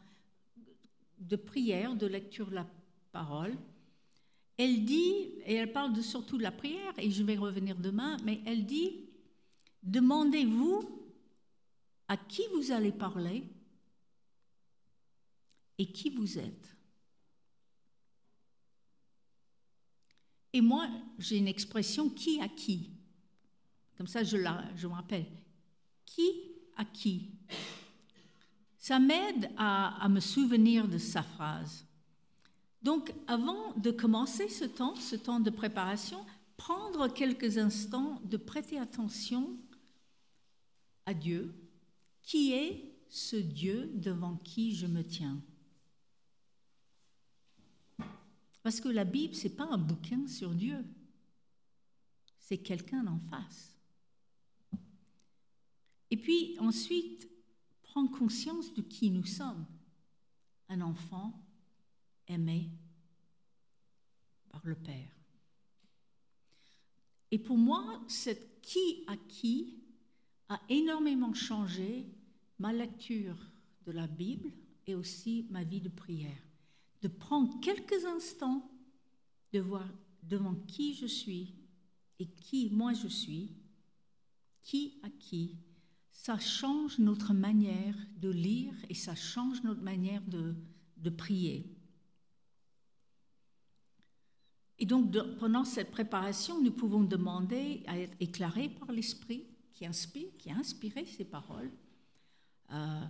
de 1.19 1.35
prière, 1.35 1.93
de 1.93 2.07
lecture 2.07 2.47
de 2.47 2.55
la 2.55 2.67
parole. 3.11 3.57
Elle 4.55 4.85
dit, 4.85 5.33
et 5.45 5.55
elle 5.55 5.73
parle 5.73 5.91
de, 5.91 6.01
surtout 6.01 6.37
de 6.37 6.43
la 6.43 6.51
prière, 6.53 6.93
et 6.97 7.11
je 7.11 7.21
vais 7.23 7.35
revenir 7.35 7.75
demain, 7.75 8.15
mais 8.23 8.39
elle 8.45 8.65
dit, 8.65 9.01
demandez-vous 9.83 10.89
à 12.07 12.15
qui 12.15 12.43
vous 12.55 12.71
allez 12.71 12.93
parler 12.93 13.43
et 15.77 15.91
qui 15.91 16.09
vous 16.09 16.39
êtes. 16.39 16.73
Et 20.53 20.61
moi, 20.61 20.87
j'ai 21.19 21.35
une 21.35 21.49
expression 21.49 22.09
qui 22.09 22.39
à 22.39 22.47
qui. 22.47 22.91
Comme 23.97 24.07
ça, 24.07 24.23
je, 24.23 24.37
me 24.37 24.93
rappelle. 24.93 25.25
Qui 26.05 26.29
à 26.75 26.85
qui? 26.85 27.31
Ça 28.77 28.99
m'aide 28.99 29.49
à, 29.57 30.03
à 30.03 30.07
me 30.07 30.19
souvenir 30.19 30.87
de 30.87 30.97
sa 30.97 31.23
phrase. 31.23 31.85
Donc, 32.81 33.13
avant 33.25 33.73
de 33.73 33.91
commencer 33.91 34.47
ce 34.49 34.65
temps, 34.65 34.95
ce 34.95 35.15
temps 35.15 35.39
de 35.39 35.49
préparation, 35.49 36.23
prendre 36.57 37.07
quelques 37.07 37.57
instants 37.57 38.21
de 38.25 38.37
prêter 38.37 38.79
attention 38.79 39.57
à 41.05 41.13
Dieu, 41.13 41.53
qui 42.21 42.53
est 42.53 42.93
ce 43.09 43.35
Dieu 43.35 43.91
devant 43.95 44.35
qui 44.37 44.75
je 44.75 44.85
me 44.85 45.03
tiens. 45.03 45.41
Parce 48.63 48.81
que 48.81 48.89
la 48.89 49.05
Bible, 49.05 49.33
ce 49.33 49.47
n'est 49.47 49.53
pas 49.53 49.67
un 49.71 49.77
bouquin 49.77 50.27
sur 50.27 50.53
Dieu, 50.53 50.83
c'est 52.37 52.57
quelqu'un 52.57 53.07
en 53.07 53.19
face. 53.19 53.76
Et 56.09 56.17
puis 56.17 56.55
ensuite, 56.59 57.29
prendre 57.83 58.11
conscience 58.11 58.73
de 58.73 58.81
qui 58.81 59.09
nous 59.09 59.25
sommes. 59.25 59.65
Un 60.69 60.81
enfant 60.81 61.33
aimé 62.27 62.69
par 64.49 64.61
le 64.65 64.75
Père. 64.75 65.11
Et 67.31 67.39
pour 67.39 67.57
moi, 67.57 68.01
cette 68.07 68.61
qui 68.61 69.05
à 69.07 69.15
qui 69.15 69.79
a 70.49 70.59
énormément 70.67 71.33
changé 71.33 72.05
ma 72.59 72.73
lecture 72.73 73.37
de 73.85 73.91
la 73.91 74.07
Bible 74.07 74.51
et 74.85 74.95
aussi 74.95 75.45
ma 75.49 75.63
vie 75.63 75.81
de 75.81 75.89
prière 75.89 76.47
de 77.01 77.07
prendre 77.07 77.59
quelques 77.59 78.05
instants 78.05 78.69
de 79.53 79.59
voir 79.59 79.87
devant 80.23 80.55
qui 80.67 80.93
je 80.93 81.05
suis 81.05 81.55
et 82.19 82.27
qui 82.27 82.69
moi 82.71 82.93
je 82.93 83.07
suis, 83.07 83.51
qui 84.61 84.99
à 85.03 85.09
qui, 85.09 85.57
ça 86.17 86.39
change 86.39 86.97
notre 86.97 87.31
manière 87.33 87.95
de 88.17 88.29
lire 88.29 88.73
et 88.89 88.95
ça 88.95 89.13
change 89.13 89.61
notre 89.63 89.83
manière 89.83 90.23
de, 90.25 90.55
prier. 91.11 91.63
Et 94.79 94.85
donc, 94.85 95.15
pendant 95.37 95.63
cette 95.63 95.91
préparation, 95.91 96.59
nous 96.59 96.71
pouvons 96.71 97.03
demander 97.03 97.83
à 97.85 97.97
être 97.99 98.17
éclairés 98.19 98.67
par 98.67 98.91
l'Esprit 98.91 99.45
qui 99.71 99.85
inspire, 99.85 100.27
qui 100.39 100.49
a 100.49 100.55
inspiré 100.55 101.05
ces 101.05 101.23
paroles. 101.23 101.71
Euh, 102.71 103.05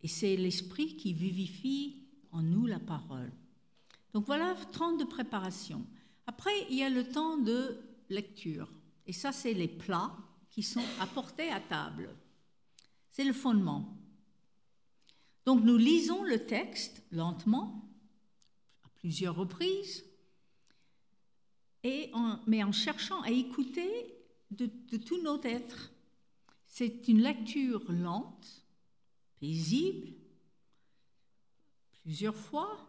et 0.00 0.08
c'est 0.08 0.36
l'Esprit 0.36 0.96
qui 0.96 1.12
vivifie 1.12 2.06
en 2.30 2.42
nous 2.42 2.66
la 2.66 2.78
parole. 2.78 3.32
Donc 4.14 4.24
voilà 4.26 4.54
30 4.70 5.00
de 5.00 5.04
préparation. 5.04 5.84
Après, 6.28 6.52
il 6.70 6.76
y 6.76 6.84
a 6.84 6.90
le 6.90 7.04
temps 7.04 7.38
de 7.38 7.76
lecture. 8.08 8.70
Et 9.04 9.12
ça, 9.12 9.32
c'est 9.32 9.52
les 9.52 9.68
plats 9.68 10.16
qui 10.48 10.62
sont 10.62 10.84
apportés 11.00 11.50
à 11.50 11.60
table. 11.60 12.08
C'est 13.12 13.24
le 13.24 13.32
fondement. 13.32 13.96
Donc 15.44 15.62
nous 15.62 15.76
lisons 15.76 16.24
le 16.24 16.44
texte 16.44 17.02
lentement, 17.10 17.88
à 18.84 18.88
plusieurs 18.88 19.36
reprises, 19.36 20.04
et 21.84 22.10
mais 22.46 22.62
en 22.64 22.72
cherchant 22.72 23.20
à 23.22 23.30
écouter 23.30 24.14
de, 24.50 24.70
de 24.90 24.96
tout 24.96 25.20
notre 25.22 25.46
être. 25.46 25.92
C'est 26.66 27.06
une 27.08 27.20
lecture 27.20 27.84
lente, 27.92 28.64
paisible, 29.40 30.14
plusieurs 32.02 32.36
fois, 32.36 32.88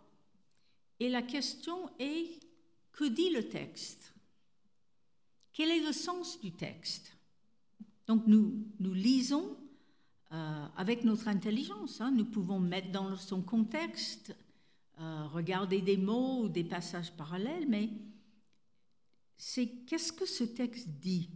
et 1.00 1.10
la 1.10 1.22
question 1.22 1.90
est, 2.00 2.40
que 2.94 3.04
dit 3.04 3.32
le 3.32 3.50
texte? 3.50 4.14
Quel 5.52 5.70
est 5.70 5.86
le 5.86 5.92
sens 5.92 6.40
du 6.40 6.54
texte? 6.54 7.18
Donc 8.08 8.26
nous, 8.28 8.66
nous 8.80 8.94
lisons 8.94 9.58
euh, 10.34 10.68
avec 10.78 11.04
notre 11.04 11.28
intelligence, 11.28 12.02
hein. 12.02 12.12
nous 12.12 12.26
pouvons 12.26 12.60
mettre 12.60 12.92
dans 12.92 13.16
son 13.18 13.42
contexte, 13.42 14.36
euh, 15.00 15.28
regarder 15.28 15.82
des 15.82 15.98
mots 15.98 16.44
ou 16.44 16.50
des 16.50 16.64
passages 16.64 17.12
parallèles, 17.12 17.68
mais 17.68 17.90
c'est 19.38 19.68
qu'est-ce 19.86 20.12
que 20.12 20.26
ce 20.26 20.44
texte 20.44 20.90
dit? 20.90 21.30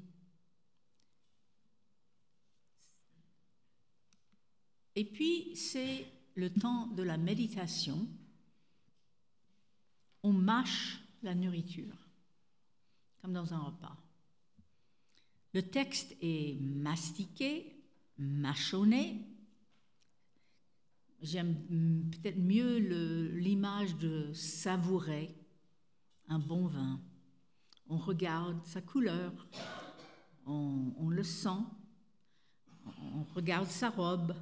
Et 4.96 5.06
puis, 5.06 5.56
c'est 5.56 6.08
le 6.36 6.52
temps 6.52 6.88
de 6.88 7.04
la 7.04 7.18
méditation 7.18 8.08
on 10.24 10.34
mâche 10.34 11.00
la 11.24 11.34
nourriture, 11.34 11.96
comme 13.22 13.34
dans 13.34 13.54
un 13.54 13.60
repas. 13.60 13.96
Le 15.54 15.62
texte 15.62 16.16
est 16.22 16.60
mastiqué, 16.60 17.77
mâchonné. 18.18 19.22
J'aime 21.22 21.56
peut-être 22.12 22.38
mieux 22.38 22.78
l'image 23.38 23.96
de 23.98 24.32
savourer 24.34 25.36
un 26.28 26.40
bon 26.40 26.68
vin. 26.68 27.00
On 27.90 27.98
regarde 27.98 28.64
sa 28.66 28.82
couleur, 28.82 29.32
on, 30.46 30.94
on 30.98 31.10
le 31.10 31.24
sent, 31.24 31.64
on 32.86 33.24
regarde 33.34 33.68
sa 33.68 33.90
robe, 33.90 34.34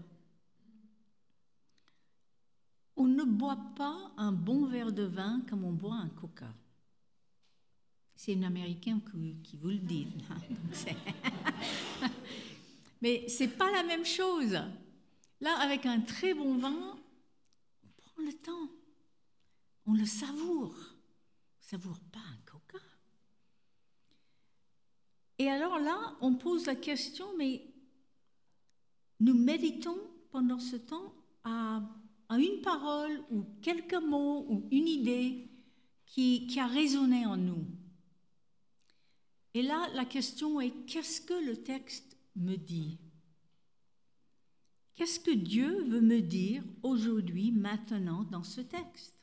on 2.98 3.08
ne 3.08 3.24
boit 3.24 3.60
pas 3.76 4.12
un 4.18 4.32
bon 4.32 4.66
verre 4.66 4.92
de 4.92 5.04
vin 5.04 5.42
comme 5.50 5.64
on 5.64 5.74
boit 5.74 5.96
un 5.96 6.10
coca. 6.10 6.54
C'est 8.16 8.34
une 8.34 8.46
Américaine 8.46 9.02
qui, 9.44 9.58
vous 9.58 9.70
le 9.70 9.78
dit. 9.78 10.08
Mais 13.02 13.28
c'est 13.28 13.50
pas 13.50 13.72
la 13.72 13.84
même 13.84 14.06
chose. 14.06 14.58
Là, 15.42 15.60
avec 15.60 15.86
un 15.86 16.02
très 16.02 16.34
bon 16.34 16.58
vin, 16.58 16.98
on 17.84 17.88
prend 17.98 18.22
le 18.24 18.34
temps, 18.34 18.70
on 19.86 19.94
le 19.94 20.06
savoure. 20.06 20.76
On 20.76 21.68
savoure 21.68 22.00
pas 22.12 22.20
un 22.20 22.38
coca. 22.46 22.84
Et 25.38 25.50
alors 25.50 25.80
là, 25.80 26.16
on 26.22 26.36
pose 26.36 26.66
la 26.66 26.76
question, 26.76 27.28
mais 27.38 27.66
nous 29.20 29.36
méditons 29.36 29.98
pendant 30.32 30.60
ce 30.60 30.76
temps 30.76 31.14
à 31.44 31.82
à 32.30 32.38
une 32.38 32.62
parole 32.62 33.24
ou 33.32 33.44
quelques 33.62 33.94
mots 33.94 34.46
ou 34.50 34.68
une 34.72 34.88
idée 34.88 35.48
qui, 36.06 36.48
qui 36.48 36.60
a 36.60 36.68
résonné 36.68 37.26
en 37.26 37.38
nous. 37.38 37.66
Et 39.54 39.62
là, 39.62 39.88
la 39.94 40.06
question 40.06 40.60
est, 40.60 40.72
qu'est-ce 40.86 41.22
que 41.22 41.34
le 41.34 41.58
texte 41.58 42.15
me 42.36 42.56
dit 42.56 42.98
Qu'est-ce 44.96 45.20
que 45.20 45.32
Dieu 45.32 45.84
veut 45.90 46.02
me 46.02 46.22
dire 46.22 46.64
aujourd'hui, 46.82 47.52
maintenant, 47.52 48.24
dans 48.24 48.44
ce 48.44 48.62
texte? 48.62 49.16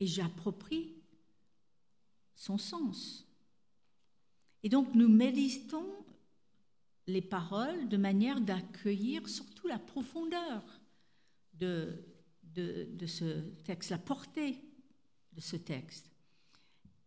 Et 0.00 0.06
j'approprie 0.06 0.94
son 2.34 2.58
sens. 2.58 3.26
Et 4.62 4.68
donc 4.68 4.94
nous 4.94 5.08
méditons 5.08 5.86
les 7.06 7.22
paroles 7.22 7.88
de 7.88 7.96
manière 7.96 8.40
d'accueillir 8.40 9.28
surtout 9.28 9.68
la 9.68 9.78
profondeur 9.78 10.64
de, 11.54 12.04
de, 12.54 13.06
ce 13.06 13.40
texte, 13.64 13.90
la 13.90 13.98
portée 13.98 14.58
de 15.32 15.40
ce 15.40 15.56
texte. 15.56 16.10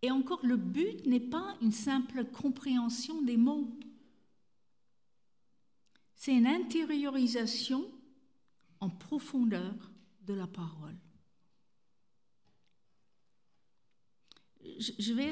Et 0.01 0.11
encore, 0.11 0.45
le 0.45 0.55
but 0.55 1.05
n'est 1.05 1.19
pas 1.19 1.57
une 1.61 1.73
simple 1.73 2.25
compréhension 2.25 3.21
des 3.21 3.35
mots. 3.35 3.77
C'est 6.19 6.35
une 6.35 6.47
intériorisation 6.47 7.89
en 8.81 8.89
profondeur 8.89 9.73
de 10.27 10.33
la 10.33 10.47
parole. 10.47 10.97
Je 14.77 15.13
vais, 15.13 15.31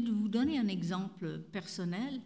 vous 0.00 0.28
donner 0.28 0.58
un 0.58 0.68
exemple 0.68 1.38
personnel. 1.50 2.20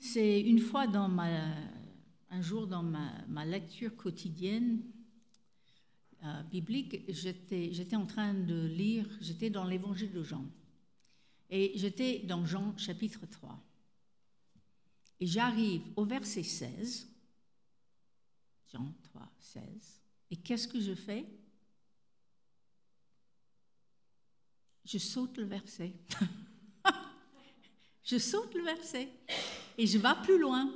C'est 0.00 0.40
une 0.40 0.58
fois 0.58 0.88
dans 0.88 1.08
ma, 1.08 1.54
un 2.30 2.42
jour 2.42 2.66
dans 2.66 2.82
ma, 2.82 3.44
lecture 3.44 3.94
quotidienne 3.94 4.82
euh, 6.24 6.42
biblique, 6.50 7.04
j'étais 7.12 7.94
en 7.94 8.06
train 8.06 8.34
de 8.34 8.66
lire, 8.66 9.06
j'étais 9.20 9.50
dans 9.50 9.64
l'évangile 9.64 10.10
de 10.10 10.24
Jean. 10.24 10.46
Et 11.48 11.74
j'étais 11.76 12.24
dans 12.26 12.44
Jean 12.44 12.76
chapitre 12.76 13.24
3. 13.30 13.56
Et 15.20 15.26
j'arrive 15.26 15.82
au 15.96 16.04
verset 16.04 16.42
16. 16.42 17.08
Jean 18.72 18.92
3, 19.04 19.28
16. 19.38 19.62
Et 20.30 20.36
qu'est-ce 20.36 20.68
que 20.68 20.80
je 20.80 20.94
fais? 20.94 21.26
Je 24.84 24.98
saute 24.98 25.36
le 25.38 25.44
verset. 25.44 25.92
je 28.04 28.18
saute 28.18 28.54
le 28.54 28.62
verset. 28.62 29.08
Et 29.78 29.86
je 29.86 29.98
vais 29.98 30.22
plus 30.22 30.38
loin. 30.38 30.72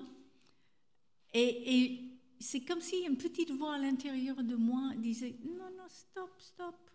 Et, 1.33 2.07
c'est 2.41 2.61
comme 2.61 2.81
si 2.81 2.97
une 3.07 3.19
petite 3.19 3.51
voix 3.51 3.75
à 3.75 3.79
l'intérieur 3.79 4.43
de 4.43 4.57
moi 4.57 4.95
disait 4.97 5.37
Non, 5.45 5.71
non, 5.77 5.89
stop, 5.89 6.31
stop. 6.39 6.91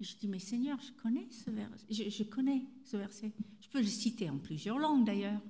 je 0.00 0.16
dis 0.16 0.26
Mais 0.26 0.40
Seigneur, 0.40 0.78
je 0.80 0.92
connais 1.00 1.28
ce 1.30 1.50
verset. 1.50 1.86
Je, 1.88 2.22
connais 2.24 2.66
ce 2.84 2.96
verset. 2.96 3.32
Je 3.60 3.68
peux 3.68 3.78
le 3.78 3.86
citer 3.86 4.28
en 4.28 4.38
plusieurs 4.38 4.78
langues 4.78 5.04
d'ailleurs. 5.06 5.40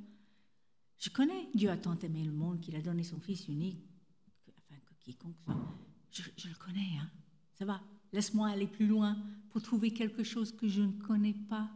Je 0.99 1.11
connais. 1.11 1.49
Dieu 1.55 1.71
a 1.71 1.77
tant 1.77 1.99
aimé 1.99 2.25
le 2.25 2.33
monde 2.33 2.61
qu'il 2.61 2.77
a 2.77 2.83
donné 2.83 3.05
son 3.05 3.21
Fils 3.21 3.49
unique, 3.49 3.85
afin 4.57 4.81
que 4.81 4.95
quiconque 4.99 5.37
Je, 6.11 6.23
je 6.37 6.49
le 6.49 6.55
connais, 6.55 6.99
hein. 7.01 7.11
Ça 7.55 7.65
va. 7.65 7.83
Laisse-moi 8.13 8.49
aller 8.49 8.67
plus 8.67 8.87
loin 8.87 9.17
pour 9.51 9.63
trouver 9.63 9.93
quelque 9.93 10.23
chose 10.23 10.53
que 10.53 10.69
je 10.69 10.83
ne 10.83 10.93
connais 10.93 11.35
pas. 11.35 11.71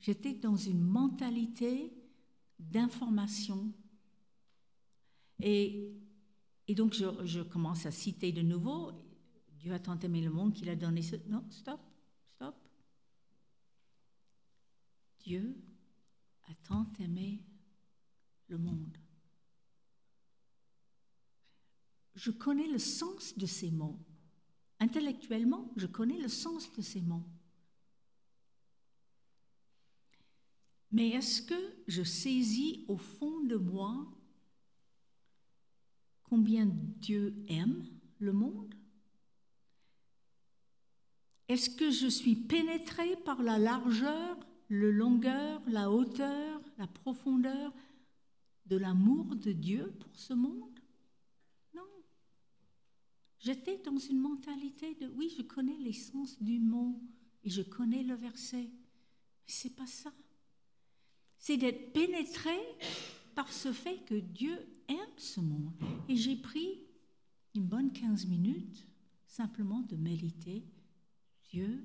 J'étais 0.00 0.34
dans 0.34 0.56
une 0.56 0.80
mentalité 0.80 1.92
d'information. 2.58 3.72
Et, 5.42 5.92
et 6.66 6.74
donc, 6.74 6.94
je, 6.94 7.06
je, 7.24 7.40
commence 7.40 7.86
à 7.86 7.90
citer 7.90 8.32
de 8.32 8.42
nouveau 8.42 8.92
Dieu 9.58 9.74
a 9.74 9.78
tant 9.78 9.98
aimé 9.98 10.20
le 10.20 10.30
monde 10.30 10.52
qu'il 10.52 10.68
a 10.68 10.76
donné 10.76 11.02
ce. 11.02 11.16
Non, 11.28 11.44
stop, 11.50 11.80
stop. 12.36 12.54
Dieu 15.20 15.56
a 16.48 16.54
tant 16.68 16.86
aimé 17.00 17.42
le 18.48 18.58
monde. 18.58 18.96
Je 22.14 22.30
connais 22.30 22.68
le 22.68 22.78
sens 22.78 23.36
de 23.36 23.46
ces 23.46 23.70
mots. 23.70 23.98
Intellectuellement, 24.80 25.70
je 25.76 25.86
connais 25.86 26.18
le 26.18 26.28
sens 26.28 26.72
de 26.72 26.82
ces 26.82 27.00
mots. 27.00 27.26
Mais 30.92 31.10
est-ce 31.10 31.42
que 31.42 31.76
je 31.88 32.02
saisis 32.02 32.84
au 32.88 32.96
fond 32.96 33.40
de 33.40 33.56
moi 33.56 34.06
combien 36.24 36.66
Dieu 36.66 37.34
aime 37.48 37.86
le 38.18 38.32
monde? 38.32 38.74
Est-ce 41.48 41.70
que 41.70 41.90
je 41.90 42.08
suis 42.08 42.34
pénétré 42.34 43.16
par 43.24 43.42
la 43.42 43.58
largeur, 43.58 44.38
la 44.68 44.90
longueur, 44.90 45.62
la 45.68 45.90
hauteur, 45.90 46.60
la 46.78 46.86
profondeur 46.86 47.72
de 48.66 48.76
l'amour 48.76 49.36
de 49.36 49.52
Dieu 49.52 49.92
pour 50.00 50.14
ce 50.14 50.34
monde? 50.34 50.80
Non. 51.74 51.82
J'étais 53.38 53.78
dans 53.78 53.98
une 53.98 54.18
mentalité 54.18 54.94
de 54.94 55.08
oui, 55.08 55.32
je 55.36 55.42
connais 55.42 55.78
l'essence 55.78 56.42
du 56.42 56.58
mot 56.58 57.00
et 57.44 57.50
je 57.50 57.62
connais 57.62 58.02
le 58.02 58.14
verset. 58.14 58.64
Mais 58.64 59.52
c'est 59.52 59.76
pas 59.76 59.86
ça. 59.86 60.12
C'est 61.38 61.56
d'être 61.56 61.92
pénétré 61.92 62.56
par 63.34 63.52
ce 63.52 63.72
fait 63.72 63.98
que 64.04 64.14
Dieu 64.14 64.58
aime 64.88 64.96
ce 65.16 65.40
monde. 65.40 65.72
Et 66.08 66.16
j'ai 66.16 66.36
pris 66.36 66.80
une 67.54 67.66
bonne 67.66 67.92
15 67.92 68.26
minutes 68.26 68.86
simplement 69.26 69.80
de 69.82 69.96
méditer. 69.96 70.64
Dieu 71.50 71.84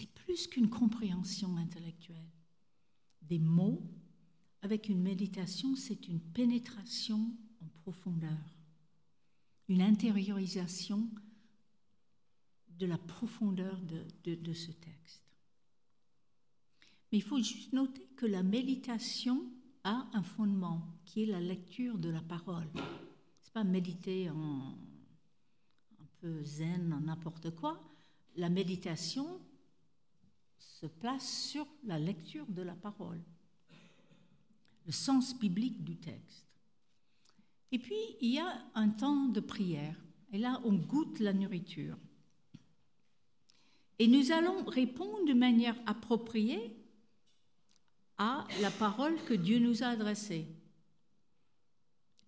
c'est 0.00 0.10
plus 0.24 0.46
qu'une 0.46 0.70
compréhension 0.70 1.56
intellectuelle. 1.58 2.30
Des 3.22 3.38
mots, 3.38 3.82
avec 4.62 4.88
une 4.88 5.02
méditation, 5.02 5.76
c'est 5.76 6.08
une 6.08 6.20
pénétration 6.20 7.36
en 7.62 7.68
profondeur, 7.82 8.56
une 9.68 9.82
intériorisation 9.82 11.06
de 12.78 12.86
la 12.86 12.96
profondeur 12.96 13.78
de, 13.82 14.52
ce 14.54 14.72
texte. 14.72 15.22
Mais 17.12 17.18
il 17.18 17.22
faut 17.22 17.38
juste 17.38 17.74
noter 17.74 18.06
que 18.16 18.24
la 18.24 18.42
méditation 18.42 19.52
a 19.84 20.08
un 20.14 20.22
fondement 20.22 20.82
qui 21.04 21.24
est 21.24 21.26
la 21.26 21.40
lecture 21.40 21.98
de 21.98 22.08
la 22.08 22.22
parole. 22.22 22.68
Ce 23.42 23.48
n'est 23.48 23.52
pas 23.52 23.64
méditer 23.64 24.30
en 24.30 24.78
un 25.98 26.06
peu 26.20 26.42
zen, 26.42 26.92
en 26.94 27.00
n'importe 27.00 27.54
quoi. 27.54 27.82
La 28.36 28.48
méditation, 28.48 29.40
se 30.60 30.86
place 30.86 31.26
sur 31.26 31.66
la 31.84 31.98
lecture 31.98 32.46
de 32.46 32.62
la 32.62 32.74
parole, 32.74 33.20
le 34.86 34.92
sens 34.92 35.38
biblique 35.38 35.82
du 35.82 35.96
texte. 35.96 36.46
Et 37.72 37.78
puis, 37.78 37.96
il 38.20 38.34
y 38.34 38.38
a 38.38 38.64
un 38.74 38.88
temps 38.88 39.26
de 39.26 39.40
prière. 39.40 39.96
Et 40.32 40.38
là, 40.38 40.60
on 40.64 40.74
goûte 40.74 41.18
la 41.20 41.32
nourriture. 41.32 41.96
Et 43.98 44.06
nous 44.06 44.32
allons 44.32 44.64
répondre 44.64 45.24
de 45.26 45.34
manière 45.34 45.76
appropriée 45.86 46.76
à 48.18 48.46
la 48.60 48.70
parole 48.70 49.16
que 49.24 49.34
Dieu 49.34 49.58
nous 49.58 49.82
a 49.82 49.88
adressée. 49.88 50.46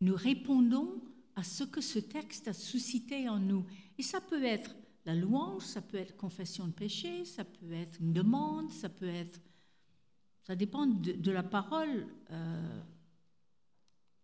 Nous 0.01 0.15
répondons 0.15 1.03
à 1.35 1.43
ce 1.43 1.65
que 1.65 1.81
ce 1.81 1.99
texte 1.99 2.49
a 2.49 2.53
suscité 2.53 3.29
en 3.29 3.39
nous. 3.39 3.65
Et 3.99 4.03
ça 4.03 4.21
peut 4.21 4.45
être 4.45 4.75
la 5.05 5.15
louange, 5.15 5.63
ça 5.63 5.83
peut 5.83 5.97
être 5.97 6.17
confession 6.17 6.67
de 6.67 6.73
péché, 6.73 7.25
ça 7.25 7.45
peut 7.45 7.73
être 7.73 8.01
une 8.01 8.13
demande, 8.13 8.71
ça 8.71 8.89
peut 8.89 9.09
être... 9.09 9.41
Ça 10.45 10.57
dépend 10.57 10.87
de, 10.87 11.31
la 11.31 11.45
parole 11.45 12.07
euh, 12.31 12.83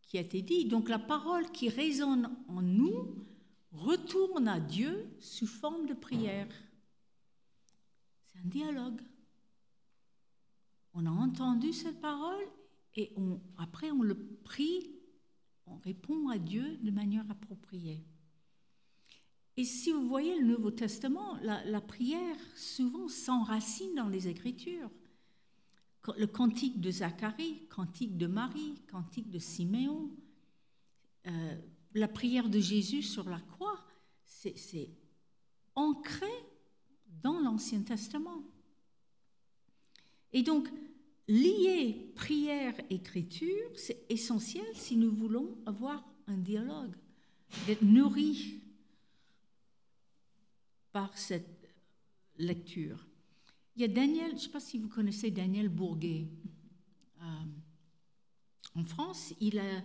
qui 0.02 0.18
a 0.18 0.20
été 0.20 0.42
dite. 0.42 0.68
Donc 0.68 0.88
la 0.88 0.98
parole 0.98 1.50
qui 1.52 1.68
résonne 1.68 2.28
en 2.48 2.60
nous 2.60 3.24
retourne 3.70 4.48
à 4.48 4.58
Dieu 4.58 5.06
sous 5.20 5.46
forme 5.46 5.86
de 5.86 5.94
prière. 5.94 6.48
C'est 8.26 8.38
un 8.38 8.48
dialogue. 8.48 9.00
On 10.94 11.06
a 11.06 11.10
entendu 11.10 11.72
cette 11.72 12.00
parole 12.00 12.44
et 12.96 13.14
après 13.56 13.92
on 13.92 14.02
le 14.02 14.16
prie, 14.16 14.90
on 15.66 15.76
répond 15.76 16.28
à 16.30 16.38
Dieu 16.38 16.78
de 16.78 16.90
manière 16.90 17.30
appropriée. 17.30 18.04
Et 19.58 19.64
si 19.64 19.90
vous 19.90 20.06
voyez 20.06 20.38
le 20.38 20.46
Nouveau 20.46 20.70
Testament, 20.70 21.36
la, 21.42 21.80
prière 21.80 22.36
souvent 22.54 23.08
s'enracine 23.08 23.92
dans 23.96 24.06
les 24.06 24.28
Écritures. 24.28 24.88
Le 26.16 26.28
cantique 26.28 26.80
de 26.80 26.92
Zacharie, 26.92 27.66
cantique 27.68 28.16
de 28.16 28.28
Marie, 28.28 28.80
cantique 28.88 29.30
de 29.30 29.40
Siméon, 29.40 30.12
euh, 31.26 31.56
la 31.94 32.06
prière 32.06 32.48
de 32.48 32.60
Jésus 32.60 33.02
sur 33.02 33.28
la 33.28 33.40
croix, 33.40 33.84
c'est 34.24 34.90
ancré 35.74 36.30
dans 37.20 37.40
l'Ancien 37.40 37.82
Testament. 37.82 38.44
Et 40.32 40.44
donc, 40.44 40.68
lier 41.26 42.12
prière-écriture, 42.14 43.72
c'est 43.74 44.06
essentiel 44.08 44.66
si 44.74 44.96
nous 44.96 45.10
voulons 45.10 45.58
avoir 45.66 46.08
un 46.28 46.36
dialogue, 46.36 46.94
d'être 47.66 47.82
nourris 47.82 48.60
par 50.98 51.16
cette 51.16 51.70
lecture. 52.38 53.06
Il 53.76 53.82
y 53.82 53.84
a 53.84 53.88
Daniel, 53.88 54.30
je 54.30 54.34
ne 54.34 54.40
sais 54.40 54.48
pas 54.48 54.58
si 54.58 54.78
vous 54.78 54.88
connaissez 54.88 55.30
Daniel 55.30 55.68
Bourguet. 55.68 56.26
Euh, 57.22 57.24
en 58.74 58.82
France, 58.82 59.32
il 59.40 59.60
a, 59.60 59.84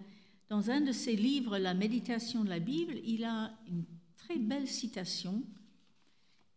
dans 0.49 0.71
un 0.71 0.81
de 0.81 0.91
ses 0.91 1.15
livres, 1.15 1.59
La 1.59 1.75
méditation 1.75 2.43
de 2.43 2.49
la 2.49 2.57
Bible, 2.57 2.95
il 3.05 3.25
a 3.25 3.55
une 3.67 3.85
très 4.17 4.39
belle 4.39 4.67
citation. 4.67 5.43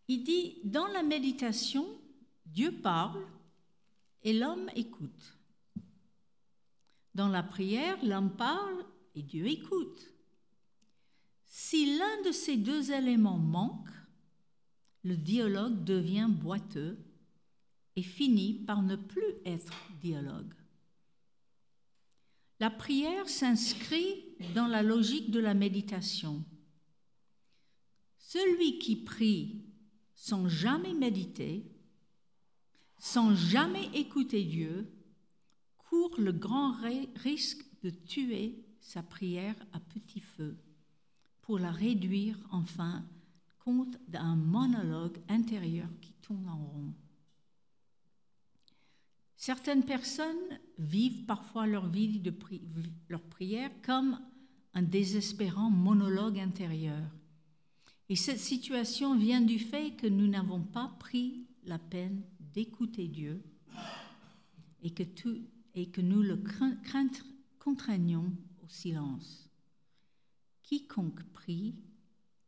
Il 0.09 0.25
dit, 0.25 0.57
dans 0.65 0.87
la 0.87 1.03
méditation, 1.03 1.87
Dieu 2.47 2.73
parle 2.73 3.27
et 4.23 4.33
l'homme 4.33 4.71
écoute. 4.75 5.37
Dans 7.15 7.29
la 7.29 7.43
prière, 7.43 8.03
l'homme 8.03 8.35
parle 8.35 8.87
et 9.15 9.23
Dieu 9.23 9.49
écoute. 9.49 10.01
Si 11.45 11.99
l'un 11.99 12.23
de 12.23 12.33
ces 12.33 12.57
deux 12.57 12.91
éléments 12.91 13.37
manque, 13.37 13.91
le 15.07 15.17
dialogue 15.17 15.85
devient 15.85 16.29
boiteux 16.29 16.99
et 17.95 18.03
finit 18.03 18.55
par 18.55 18.83
ne 18.83 18.97
plus 18.97 19.35
être 19.45 19.73
dialogue. 20.01 20.53
La 22.59 22.71
prière 22.71 23.29
s'inscrit 23.29 24.25
dans 24.57 24.67
la 24.67 24.83
logique 24.83 25.31
de 25.31 25.39
la 25.39 25.55
méditation. 25.55 26.45
Celui 28.19 28.81
qui 28.81 28.97
prie 28.97 29.65
sans 30.17 30.49
jamais 30.49 30.95
méditer, 30.95 31.71
sans 32.99 33.33
jamais 33.37 33.89
écouter 33.95 34.43
Dieu, 34.43 34.91
court 35.79 36.19
le 36.19 36.33
grand 36.33 36.75
risque 37.23 37.65
de 37.85 37.91
tuer 37.91 38.67
sa 38.81 39.05
prière 39.05 39.55
à 39.73 39.79
petit 39.79 40.21
feu 40.21 40.57
pour 41.43 41.61
la 41.61 41.71
réduire 41.71 42.37
enfin 42.51 43.07
compte 43.67 43.99
d'un 44.07 44.37
monologue 44.37 45.19
intérieur 45.29 45.89
qui 46.01 46.13
tourne 46.23 46.49
en 46.49 46.57
rond. 46.57 46.95
Certaines 49.37 49.85
personnes 49.85 50.61
vivent 50.79 51.25
parfois 51.27 51.67
leur 51.67 51.89
vie 51.89 52.21
de 52.21 52.33
leur 53.09 53.23
prière 53.23 53.71
comme 53.83 54.21
un 54.73 54.83
désespérant 54.83 55.69
monologue 55.69 56.39
intérieur. 56.39 57.03
Et 58.09 58.15
cette 58.15 58.39
situation 58.39 59.19
vient 59.19 59.41
du 59.41 59.59
fait 59.59 59.97
que 59.97 60.07
nous 60.07 60.29
n'avons 60.29 60.63
pas 60.63 60.95
pris 61.01 61.49
la 61.65 61.81
peine 61.81 62.23
d'écouter 62.39 63.09
Dieu 63.09 63.43
et 64.81 64.95
que, 64.95 65.03
tout, 65.03 65.39
et 65.75 65.91
que 65.91 66.01
nous 66.01 66.23
le 66.23 66.41
contraignons 67.59 68.33
au 68.65 68.69
silence. 68.69 69.51
Quiconque 70.63 71.25
prie 71.33 71.75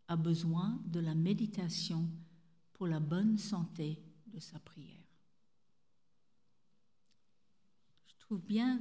a 0.08 0.16
besoin 0.16 0.80
de 0.86 1.00
la 1.00 1.14
méditation 1.14 2.08
pour 2.72 2.86
la 2.86 3.00
bonne 3.00 3.38
santé 3.38 4.02
de 4.26 4.40
sa 4.40 4.58
prière. 4.58 5.04
Je 8.06 8.14
trouve 8.18 8.40
bien, 8.40 8.80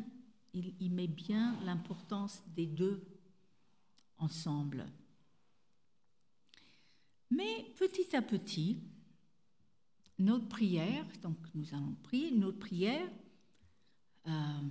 il, 0.53 0.73
il 0.79 0.91
met 0.91 1.07
bien 1.07 1.59
l'importance 1.63 2.41
des 2.55 2.65
deux 2.65 3.01
ensemble. 4.17 4.85
Mais 7.29 7.65
petit 7.77 8.15
à 8.15 8.21
petit, 8.21 8.81
notre 10.19 10.47
prière, 10.47 11.05
donc 11.21 11.37
nous 11.53 11.73
allons 11.73 11.95
prier, 12.03 12.31
notre 12.31 12.59
prière 12.59 13.09
euh, 14.27 14.61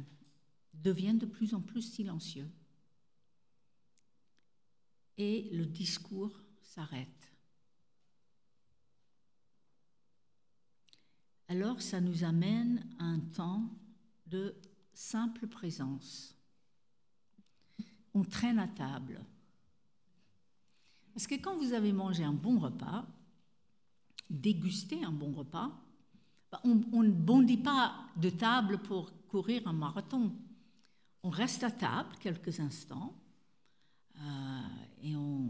devient 0.75 1.15
de 1.15 1.27
plus 1.27 1.55
en 1.55 1.61
plus 1.61 1.83
silencieux. 1.83 2.51
Et 5.19 5.49
le 5.53 5.67
discours 5.67 6.46
s'arrête. 6.77 7.33
Alors 11.49 11.81
ça 11.81 12.01
nous 12.01 12.23
amène 12.23 12.87
à 12.99 13.05
un 13.05 13.21
temps 13.21 13.71
de 14.27 14.55
simple 14.93 15.47
présence. 15.47 16.37
On 18.13 18.25
traîne 18.25 18.59
à 18.59 18.69
table. 18.69 19.25
Parce 21.15 21.27
que 21.27 21.37
quand 21.37 21.57
vous 21.57 21.73
avez 21.73 21.93
mangé 21.93 22.25
un 22.25 22.33
bon 22.33 22.59
repas, 22.59 23.07
dégusté 24.29 25.03
un 25.03 25.13
bon 25.13 25.33
repas, 25.33 25.73
bah, 26.53 26.61
on 26.65 27.03
ne 27.03 27.11
bondit 27.11 27.57
pas 27.57 28.05
de 28.17 28.29
table 28.29 28.79
pour 28.79 29.13
courir 29.29 29.67
un 29.67 29.73
marathon. 29.73 30.37
On 31.23 31.31
reste 31.31 31.65
à 31.65 31.71
table 31.71 32.17
quelques 32.21 32.61
instants 32.61 33.15
euh, 34.21 34.61
et 35.03 35.17
on, 35.17 35.49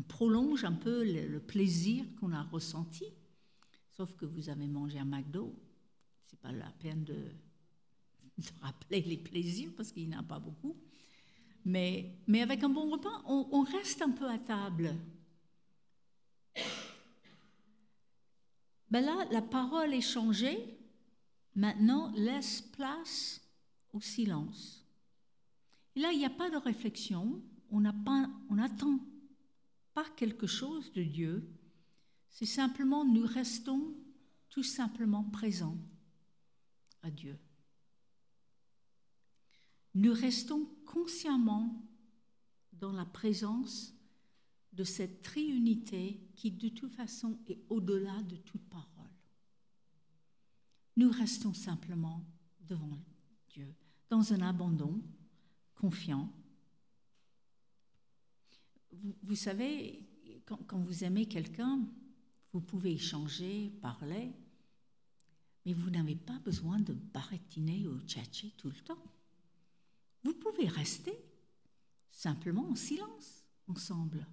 prolonge 0.00 0.64
un 0.64 0.72
peu 0.72 1.04
le, 1.04 1.38
plaisir 1.40 2.04
qu'on 2.18 2.32
a 2.32 2.42
ressenti. 2.42 3.04
Sauf 3.90 4.14
que 4.16 4.24
vous 4.24 4.48
avez 4.48 4.66
mangé 4.66 4.98
un 4.98 5.04
McDo, 5.04 5.54
c'est 6.26 6.40
pas 6.40 6.52
la 6.52 6.70
peine 6.80 7.04
de, 7.04 7.16
rappeler 8.62 9.02
les 9.02 9.18
plaisirs 9.18 9.70
parce 9.76 9.92
qu'il 9.92 10.08
n'y 10.08 10.16
en 10.16 10.20
a 10.20 10.22
pas 10.22 10.38
beaucoup. 10.38 10.76
Mais, 11.64 12.18
mais 12.26 12.42
avec 12.42 12.64
un 12.64 12.68
bon 12.68 12.90
repas, 12.90 13.22
on, 13.26 13.62
reste 13.62 14.02
un 14.02 14.10
peu 14.10 14.28
à 14.28 14.38
table. 14.38 14.96
Ben 18.90 19.00
là, 19.04 19.26
la 19.30 19.42
parole 19.42 19.94
est 19.94 20.00
changée. 20.00 20.78
Maintenant, 21.54 22.10
laisse 22.16 22.62
place 22.62 23.40
au 23.92 24.00
silence. 24.00 24.84
Là, 25.94 26.10
il 26.12 26.18
n'y 26.18 26.24
a 26.24 26.30
pas 26.30 26.50
de 26.50 26.56
réflexion. 26.56 27.40
On 27.70 27.80
n'attend 27.80 28.98
pas 29.94 30.08
quelque 30.16 30.46
chose 30.46 30.92
de 30.92 31.02
Dieu. 31.02 31.48
C'est 32.30 32.46
simplement, 32.46 33.04
nous 33.04 33.26
restons 33.26 33.94
tout 34.48 34.62
simplement 34.62 35.24
présents 35.24 35.78
à 37.02 37.10
Dieu 37.10 37.38
nous 39.94 40.12
restons 40.12 40.66
consciemment 40.86 41.84
dans 42.72 42.92
la 42.92 43.04
présence 43.04 43.94
de 44.72 44.84
cette 44.84 45.22
triunité 45.22 46.20
qui 46.34 46.50
de 46.50 46.68
toute 46.68 46.94
façon 46.94 47.38
est 47.46 47.62
au-delà 47.68 48.22
de 48.22 48.36
toute 48.36 48.64
parole. 48.68 48.88
Nous 50.96 51.10
restons 51.10 51.52
simplement 51.52 52.24
devant 52.60 52.98
Dieu, 53.50 53.74
dans 54.08 54.32
un 54.32 54.40
abandon 54.40 55.02
confiant. 55.74 56.32
Vous, 59.22 59.36
savez, 59.36 60.06
quand, 60.46 60.78
vous 60.78 61.04
aimez 61.04 61.26
quelqu'un, 61.26 61.80
vous 62.52 62.60
pouvez 62.60 62.92
échanger, 62.92 63.72
parler, 63.80 64.32
mais 65.64 65.72
vous 65.72 65.90
n'avez 65.90 66.16
pas 66.16 66.38
besoin 66.40 66.78
de 66.78 66.92
baratiner 66.92 67.86
ou 67.86 68.00
tchatcher 68.00 68.52
tout 68.56 68.68
le 68.68 68.80
temps. 68.84 69.02
Vous 70.24 70.34
pouvez 70.34 70.68
rester 70.68 71.16
simplement 72.10 72.68
en 72.68 72.76
silence 72.76 73.44
ensemble. 73.68 74.26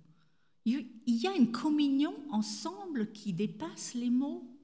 Il 0.66 0.92
y 1.08 1.28
a 1.28 1.36
une 1.36 1.52
communion 1.52 2.14
ensemble 2.32 3.12
qui 3.12 3.34
dépasse 3.34 3.94
les 3.94 4.10
mots. 4.10 4.56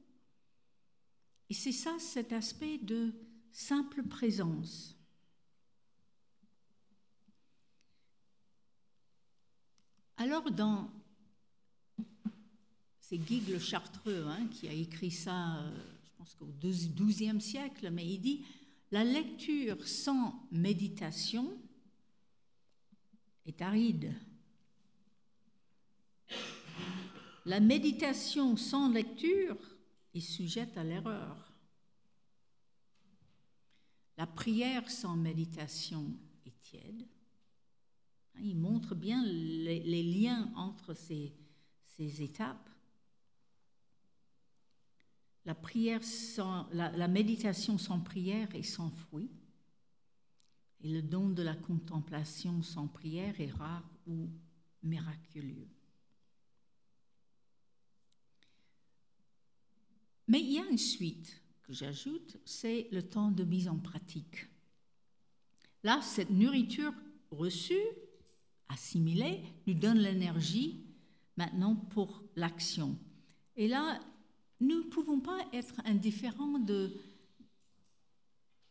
Et 1.49 1.53
c'est 1.53 1.71
ça 1.71 1.97
cet 1.99 2.34
aspect 2.34 2.77
de 2.77 3.13
simple 3.51 4.03
présence. 4.03 4.94
Alors 10.17 10.49
dans 10.49 10.89
c'est 13.08 13.17
Guy 13.19 13.41
le 13.41 13.60
Chartreux 13.60 14.25
hein, 14.28 14.47
qui 14.47 14.67
a 14.67 14.73
écrit 14.73 15.12
ça, 15.12 15.58
euh, 15.58 15.71
je 16.04 16.10
pense 16.17 16.34
qu'au 16.34 16.49
XIIe 16.60 17.39
siècle, 17.39 17.91
mais 17.91 18.08
il 18.08 18.19
dit 18.19 18.45
la 18.91 19.04
lecture 19.04 19.88
sans 19.88 20.47
méditation 20.51 21.56
est 23.45 23.62
aride. 23.62 24.13
La 27.45 27.60
méditation 27.60 28.58
sans 28.58 28.89
lecture 28.89 29.58
est 30.15 30.19
sujette 30.19 30.75
à 30.78 30.84
l'erreur. 30.84 31.54
La 34.17 34.25
prière 34.25 34.89
sans 34.89 35.15
méditation 35.15 36.06
est 36.47 36.62
tiède. 36.63 37.06
Il 38.41 38.58
montre 38.58 38.95
bien 38.95 39.24
les, 39.26 40.04
liens 40.04 40.52
entre 40.56 40.93
ces 40.93 41.32
étapes 41.98 42.69
la, 45.45 45.54
prière 45.54 46.02
la, 46.71 47.08
méditation 47.08 47.78
sans 47.78 48.00
prière 48.00 48.54
est 48.56 48.63
sans 48.63 48.89
fruit. 48.89 49.30
Et 50.82 50.89
le 50.89 51.02
don 51.02 51.30
de 51.30 51.43
la 51.43 51.56
contemplation 51.56 52.62
sans 52.62 52.88
prière 52.88 53.39
est 53.39 53.52
rare 53.52 53.88
ou 54.08 54.30
miraculeux. 54.84 55.67
Mais 60.28 60.39
il 60.41 60.54
y 60.54 60.60
a 60.60 60.65
une 60.65 60.78
suite 60.78 61.41
que 61.63 61.74
j'ajoute, 61.74 62.38
c'est 62.45 62.88
le 62.91 63.04
temps 63.04 63.32
de 63.32 63.43
mise 63.43 63.67
en 63.67 63.78
pratique. 63.78 64.48
Là, 65.84 66.02
cette 66.02 66.32
nourriture 66.32 66.93
reçue, 67.30 67.84
assimilée, 68.69 69.43
nous 69.67 69.73
donne 69.73 69.99
l'énergie 69.99 70.84
maintenant 71.38 71.75
pour 71.75 72.23
l'action. 72.36 72.97
Et 73.56 73.67
là, 73.67 73.99
nous 74.60 74.78
ne 74.78 74.89
pouvons 74.89 75.19
pas 75.19 75.39
être 75.54 75.82
indifférents 75.86 76.60
de, 76.60 76.93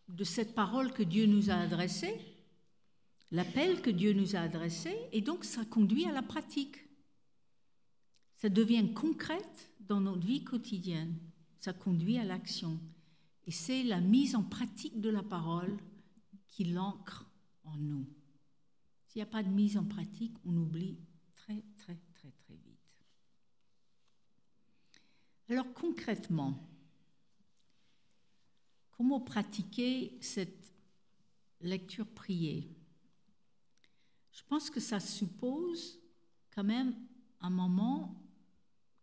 de 0.09 0.25
cette 0.25 0.55
parole 0.55 0.93
que 0.93 1.03
Dieu 1.03 1.27
nous 1.27 1.51
a 1.51 1.55
adressée. 1.55 2.15
l'appel 3.31 3.83
que 3.83 3.91
Dieu 3.91 4.13
nous 4.13 4.37
a 4.37 4.41
adressé 4.41 4.97
et 5.13 5.21
donc 5.21 5.45
ça 5.45 5.65
conduit 5.65 6.07
à 6.07 6.13
la 6.13 6.23
pratique. 6.23 6.77
Ça 8.37 8.49
devient 8.49 8.93
concrète 8.95 9.73
dans 9.81 10.01
notre 10.01 10.27
vie 10.27 10.45
quotidienne. 10.45 11.17
Ça 11.59 11.73
conduit 11.73 12.19
à 12.19 12.25
l'action. 12.25 12.79
Et 13.47 13.51
c'est 13.51 13.83
la 13.83 14.01
mise 14.01 14.35
en 14.37 14.43
pratique 14.43 15.01
de 15.01 15.11
la 15.11 15.23
parole 15.23 15.77
qui 16.49 16.65
l'ancre 16.65 17.27
en 17.65 17.77
nous. 17.77 18.07
S'il 19.15 19.21
n'y 19.21 19.29
a 19.29 19.31
pas 19.31 19.45
de 19.45 19.49
mise 19.49 19.77
en 19.77 19.85
pratique, 19.85 20.35
on 20.45 20.57
oublie 20.57 20.99
très, 21.37 21.63
très, 21.77 21.97
très, 22.15 22.33
très 22.33 22.57
vite. 22.57 22.97
Alors 25.49 25.73
concrètement, 25.73 26.59
comment 28.91 29.21
pratiquer 29.21 30.19
cette 30.21 30.75
lecture 31.61 32.09
priée? 32.09 32.77
Je 34.33 34.43
pense 34.49 34.69
que 34.69 34.81
ça 34.81 34.99
suppose 34.99 36.01
quand 36.51 36.65
même 36.65 36.97
un 37.41 37.51
moment 37.51 38.21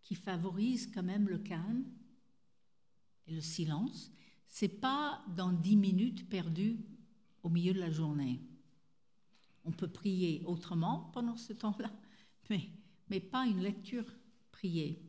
qui 0.02 0.16
favorise 0.16 0.92
quand 0.94 1.04
même 1.04 1.30
le 1.30 1.38
calme 1.38 1.86
et 3.28 3.32
le 3.34 3.40
silence. 3.40 4.12
C'est 4.46 4.82
pas 4.82 5.24
dans 5.38 5.54
dix 5.54 5.78
minutes 5.78 6.28
perdues 6.28 6.82
au 7.44 7.50
milieu 7.50 7.74
de 7.74 7.80
la 7.80 7.92
journée. 7.92 8.42
On 9.66 9.72
peut 9.72 9.88
prier 9.88 10.44
autrement 10.46 11.12
pendant 11.14 11.38
ce 11.38 11.54
temps-là, 11.54 11.92
mais, 12.50 12.70
mais 13.10 13.20
pas 13.20 13.46
une 13.46 13.62
lecture 13.62 14.06
priée. 14.52 15.02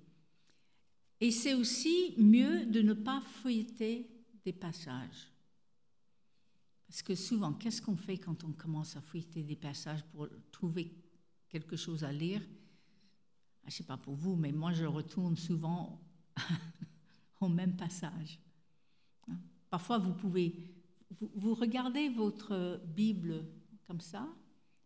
Et 1.21 1.31
c'est 1.31 1.55
aussi 1.55 2.15
mieux 2.19 2.67
de 2.67 2.83
ne 2.83 2.95
pas 2.95 3.21
feuilleter 3.43 4.11
des 4.45 4.53
passages. 4.53 5.33
Parce 6.93 7.01
que 7.01 7.15
souvent, 7.15 7.53
qu'est-ce 7.55 7.81
qu'on 7.81 7.97
fait 7.97 8.19
quand 8.19 8.45
on 8.45 8.53
commence 8.53 8.97
à 8.97 9.01
feuilleter 9.01 9.43
des 9.43 9.57
passages 9.57 10.05
pour 10.13 10.29
trouver 10.51 10.93
quelque 11.49 11.77
chose 11.77 12.05
à 12.05 12.13
lire? 12.13 12.43
Ah, 13.63 13.69
Je 13.69 13.69
ne 13.69 13.71
sais 13.71 13.85
pas 13.85 13.97
pour 13.97 14.15
vous, 14.15 14.37
mais 14.37 14.53
moi, 14.53 14.73
je 14.73 14.85
retourne 14.85 15.37
souvent 15.37 16.03
au 17.41 17.49
même 17.49 17.77
passage. 17.77 18.39
Hein? 19.29 19.37
Parfois, 19.71 19.99
vous 19.99 20.13
pouvez, 20.13 20.55
vous, 21.19 21.55
regardez 21.55 22.09
votre 22.09 22.81
Bible 22.89 23.47
comme 23.87 24.01
ça, 24.01 24.29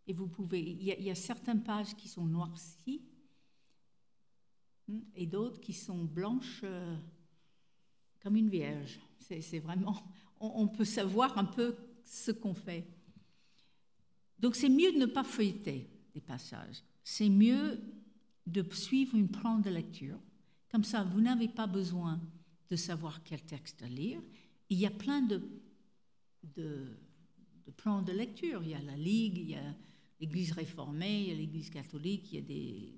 et 0.07 0.13
vous 0.13 0.29
pouvez, 0.29 0.61
il 0.61 0.83
y, 0.83 1.11
a, 1.11 1.15
certaines 1.15 1.63
pages 1.63 1.95
qui 1.97 2.09
sont 2.09 2.25
noircies, 2.25 3.03
hein, 4.89 5.01
et 5.15 5.27
d'autres 5.27 5.61
qui 5.61 5.73
sont 5.73 6.05
blanches 6.05 6.61
euh, 6.63 6.97
comme 8.23 8.37
une 8.37 8.49
vierge. 8.49 9.01
C'est 9.19 9.59
vraiment, 9.59 9.97
on, 10.39 10.69
peut 10.69 10.85
savoir 10.85 11.37
un 11.37 11.45
peu 11.45 11.75
ce 12.05 12.31
qu'on 12.31 12.55
fait. 12.55 12.87
Donc 14.39 14.55
c'est 14.55 14.69
mieux 14.69 14.93
de 14.93 14.99
ne 14.99 15.07
pas 15.07 15.25
feuilleter 15.25 15.91
des 16.15 16.21
passages. 16.21 16.83
C'est 17.03 17.29
mieux 17.29 17.81
de 18.47 18.65
suivre 18.73 19.17
une 19.17 19.29
plan 19.29 19.59
de 19.59 19.71
lecture. 19.71 20.19
Comme 20.71 20.85
ça, 20.85 21.03
vous 21.03 21.21
n'avez 21.21 21.49
pas 21.49 21.67
besoin 21.67 22.21
de 22.71 22.77
savoir 22.77 23.23
quel 23.25 23.43
texte 23.43 23.83
lire. 23.83 24.21
Il 24.69 24.79
y 24.79 24.87
a 24.87 24.91
plein 24.91 25.23
de, 25.23 25.43
de, 26.55 26.97
plans 27.77 28.03
de 28.03 28.13
lecture. 28.13 28.63
Il 28.63 28.71
y 28.71 28.75
a 28.75 28.83
la 28.83 28.97
Ligue, 28.97 29.39
il 29.39 29.51
y 29.51 29.55
a 29.55 29.75
l'Église 30.21 30.53
réformée, 30.53 31.23
il 31.23 31.29
y 31.29 31.33
a 31.33 31.35
l'Église 31.35 31.71
catholique, 31.71 32.33
il 32.33 32.37
y 32.37 32.39
a 32.39 32.43
des... 32.43 32.95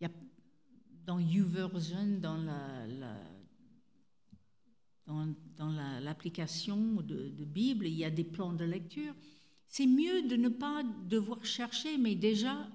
il 0.00 0.02
y 0.02 0.04
a, 0.04 0.10
dans 1.04 1.18
YouVersion, 1.18 2.20
dans 2.20 2.36
la, 2.36 2.86
dans, 5.06 5.70
l'application 6.00 6.76
de, 7.02 7.28
de, 7.28 7.44
Bible, 7.44 7.86
il 7.86 7.94
y 7.94 8.04
a 8.04 8.10
des 8.10 8.24
plans 8.24 8.52
de 8.52 8.64
lecture. 8.64 9.14
C'est 9.66 9.86
mieux 9.86 10.22
de 10.22 10.36
ne 10.36 10.48
pas 10.48 10.82
devoir 11.08 11.44
chercher, 11.44 11.98
mais 11.98 12.14
déjà, 12.14 12.68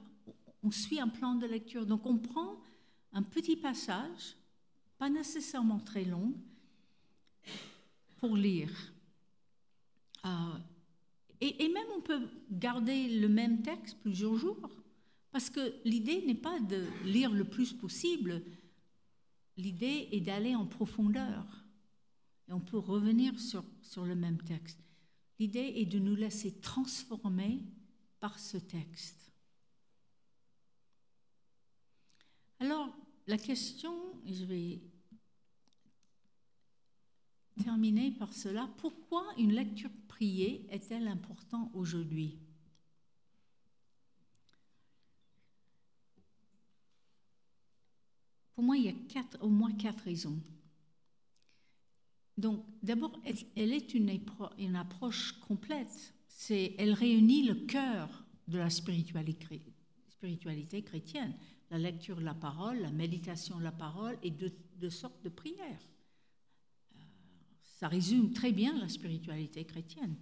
on 0.63 0.71
suit 0.71 0.99
un 0.99 1.07
plan 1.07 1.35
de 1.35 1.45
lecture. 1.45 1.85
Donc 1.85 2.05
on 2.05 2.17
prend 2.17 2.59
un 3.13 3.23
petit 3.23 3.55
passage 3.55 4.35
pas 4.97 5.09
nécessairement 5.09 5.79
très 5.79 6.03
long, 6.03 6.33
pour 8.17 8.35
lire. 8.35 8.71
Euh, 10.25 10.29
et, 11.41 11.69
même 11.69 11.87
on 11.95 12.01
peut 12.01 12.27
garder 12.51 13.19
le 13.19 13.27
même 13.27 13.61
texte 13.61 13.97
plusieurs 14.01 14.35
jours, 14.37 14.69
parce 15.31 15.49
que 15.49 15.73
l'idée 15.85 16.23
n'est 16.25 16.35
pas 16.35 16.59
de 16.59 16.83
lire 17.05 17.31
le 17.31 17.43
plus 17.43 17.73
possible, 17.73 18.41
l'idée 19.55 20.09
est 20.11 20.21
d'aller 20.21 20.55
en 20.55 20.65
profondeur. 20.65 21.45
Et 22.49 22.53
on 22.53 22.59
peut 22.59 22.77
revenir 22.77 23.39
sur, 23.39 23.63
sur 23.81 24.05
le 24.05 24.15
même 24.15 24.41
texte. 24.41 24.79
L'idée 25.37 25.73
est 25.75 25.85
de 25.85 25.99
nous 25.99 26.15
laisser 26.15 26.59
transformer 26.59 27.59
par 28.19 28.39
ce 28.39 28.57
texte. 28.57 29.31
Alors, 32.59 32.89
la 33.27 33.37
question, 33.37 33.93
je 34.25 34.45
vais 34.45 34.79
terminer 37.57 38.11
par 38.11 38.33
cela, 38.33 38.69
pourquoi 38.77 39.25
une 39.37 39.53
lecture 39.53 39.89
priée 40.07 40.65
est-elle 40.69 41.07
importante 41.07 41.69
aujourd'hui? 41.73 42.37
Pour 48.55 48.63
moi, 48.63 48.77
il 48.77 48.85
y 48.85 48.89
a 48.89 48.93
au 49.41 49.49
moins 49.49 49.71
quatre 49.73 50.03
raisons. 50.03 50.39
Donc, 52.37 52.63
d'abord, 52.81 53.11
elle, 53.55 53.73
est 53.73 53.93
une, 53.93 54.09
approche 54.75 55.33
complète. 55.47 56.13
C'est, 56.27 56.75
elle 56.77 56.93
réunit 56.93 57.43
le 57.43 57.55
cœur 57.55 58.25
de 58.47 58.57
la 58.57 58.69
spiritualité, 58.69 59.63
chrétienne 60.83 61.33
la 61.69 61.77
lecture 61.77 62.17
de 62.17 62.23
la 62.23 62.33
parole, 62.33 62.79
la 62.79 62.91
méditation 62.91 63.57
de 63.57 63.63
la 63.63 63.71
parole 63.71 64.17
et 64.23 64.31
de, 64.31 64.89
sortes 64.89 65.23
de 65.23 65.29
prières. 65.29 65.81
Ça 67.77 67.87
résume 67.87 68.33
très 68.33 68.51
bien 68.51 68.75
la 68.79 68.89
spiritualité 68.89 69.63
chrétienne. 69.63 70.15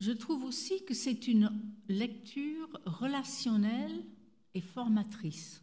Je 0.00 0.12
trouve 0.12 0.44
aussi 0.44 0.84
que 0.84 0.92
c'est 0.92 1.26
une 1.26 1.50
lecture 1.88 2.78
relationnelle 2.84 4.04
et 4.52 4.60
formatrice. 4.60 5.62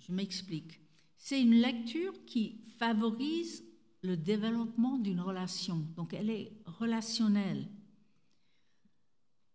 Je 0.00 0.10
m'explique. 0.10 0.80
C'est 1.16 1.40
une 1.40 1.54
lecture 1.54 2.24
qui 2.26 2.60
favorise 2.76 3.62
le 4.02 4.16
développement 4.16 4.98
d'une 4.98 5.20
relation. 5.20 5.76
Donc 5.94 6.12
elle 6.12 6.28
est 6.28 6.60
relationnelle. 6.66 7.68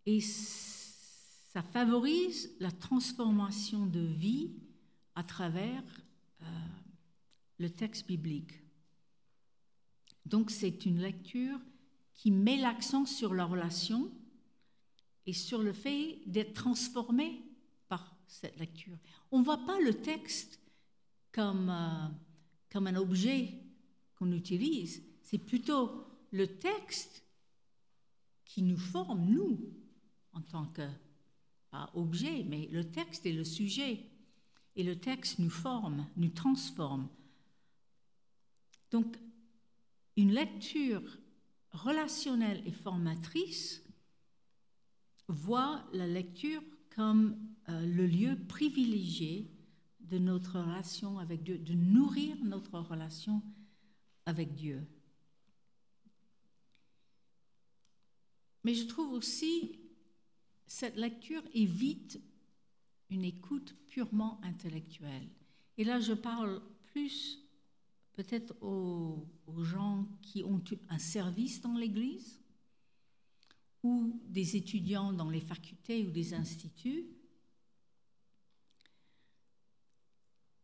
Et 0.05 0.21
ça 0.21 1.61
favorise 1.61 2.55
la 2.61 2.71
transformation 2.71 3.85
de 3.85 3.99
vie 3.99 4.53
à 5.15 5.23
travers 5.23 5.83
euh, 6.41 6.45
le 7.57 7.69
texte 7.69 8.07
biblique. 8.07 8.53
Donc 10.25 10.51
c'est 10.51 10.85
une 10.85 10.99
lecture 10.99 11.59
qui 12.13 12.31
met 12.31 12.57
l'accent 12.57 13.05
sur 13.05 13.33
la 13.33 13.45
relation 13.45 14.11
et 15.25 15.33
sur 15.33 15.61
le 15.63 15.73
fait 15.73 16.19
d'être 16.25 16.53
transformé 16.53 17.41
par 17.87 18.15
cette 18.27 18.59
lecture. 18.59 18.97
On 19.31 19.39
ne 19.39 19.43
voit 19.43 19.65
pas 19.65 19.79
le 19.79 19.93
texte 19.93 20.59
comme, 21.31 21.69
euh, 21.69 22.07
comme 22.71 22.87
un 22.87 22.95
objet 22.95 23.53
qu'on 24.15 24.31
utilise, 24.31 25.01
c'est 25.23 25.37
plutôt 25.37 26.05
le 26.31 26.47
texte 26.47 27.23
qui 28.45 28.63
nous 28.63 28.77
forme, 28.77 29.25
nous, 29.29 29.59
en 30.33 30.41
tant 30.41 30.65
que, 30.67 30.87
pas 31.69 31.91
objet, 31.93 32.43
mais 32.43 32.67
le 32.71 32.89
texte 32.89 33.25
est 33.25 33.31
le 33.31 33.43
sujet. 33.43 34.08
Et 34.79 34.83
le 34.83 34.97
texte 34.97 35.39
nous 35.39 35.49
forme, 35.49 36.07
nous 36.15 36.29
transforme. 36.29 37.09
Donc, 38.91 39.17
une 40.15 40.31
lecture 40.31 41.03
relationnelle 41.71 42.63
et 42.65 42.71
formatrice 42.71 43.83
voit 45.27 45.85
la 45.91 46.07
lecture 46.07 46.63
comme 46.95 47.37
euh, 47.67 47.85
le 47.87 48.07
lieu 48.07 48.39
privilégié 48.47 49.51
de 49.99 50.17
notre 50.17 50.61
relation 50.61 51.19
avec 51.19 51.43
Dieu, 51.43 51.57
de 51.57 51.73
nourrir 51.73 52.37
notre 52.45 52.79
relation 52.79 53.43
avec 54.25 54.55
Dieu. 54.55 54.87
Mais 58.63 58.75
je 58.75 58.85
trouve 58.85 59.11
aussi 59.11 59.77
cette 60.67 60.95
lecture 60.95 61.43
évite 61.53 62.21
une 63.09 63.23
écoute 63.23 63.75
purement 63.87 64.39
intellectuelle. 64.43 65.27
Et 65.77 65.83
là, 65.83 65.99
je 65.99 66.13
parle 66.13 66.61
plus 66.91 67.39
peut-être 68.13 68.53
aux, 68.61 69.25
gens 69.63 70.07
qui 70.21 70.43
ont 70.43 70.61
un 70.89 70.99
service 70.99 71.61
dans 71.61 71.73
l'Église 71.73 72.39
ou 73.83 74.19
des 74.27 74.57
étudiants 74.57 75.13
dans 75.13 75.29
les 75.29 75.39
facultés 75.39 76.05
ou 76.05 76.11
des 76.11 76.33
instituts. 76.33 77.05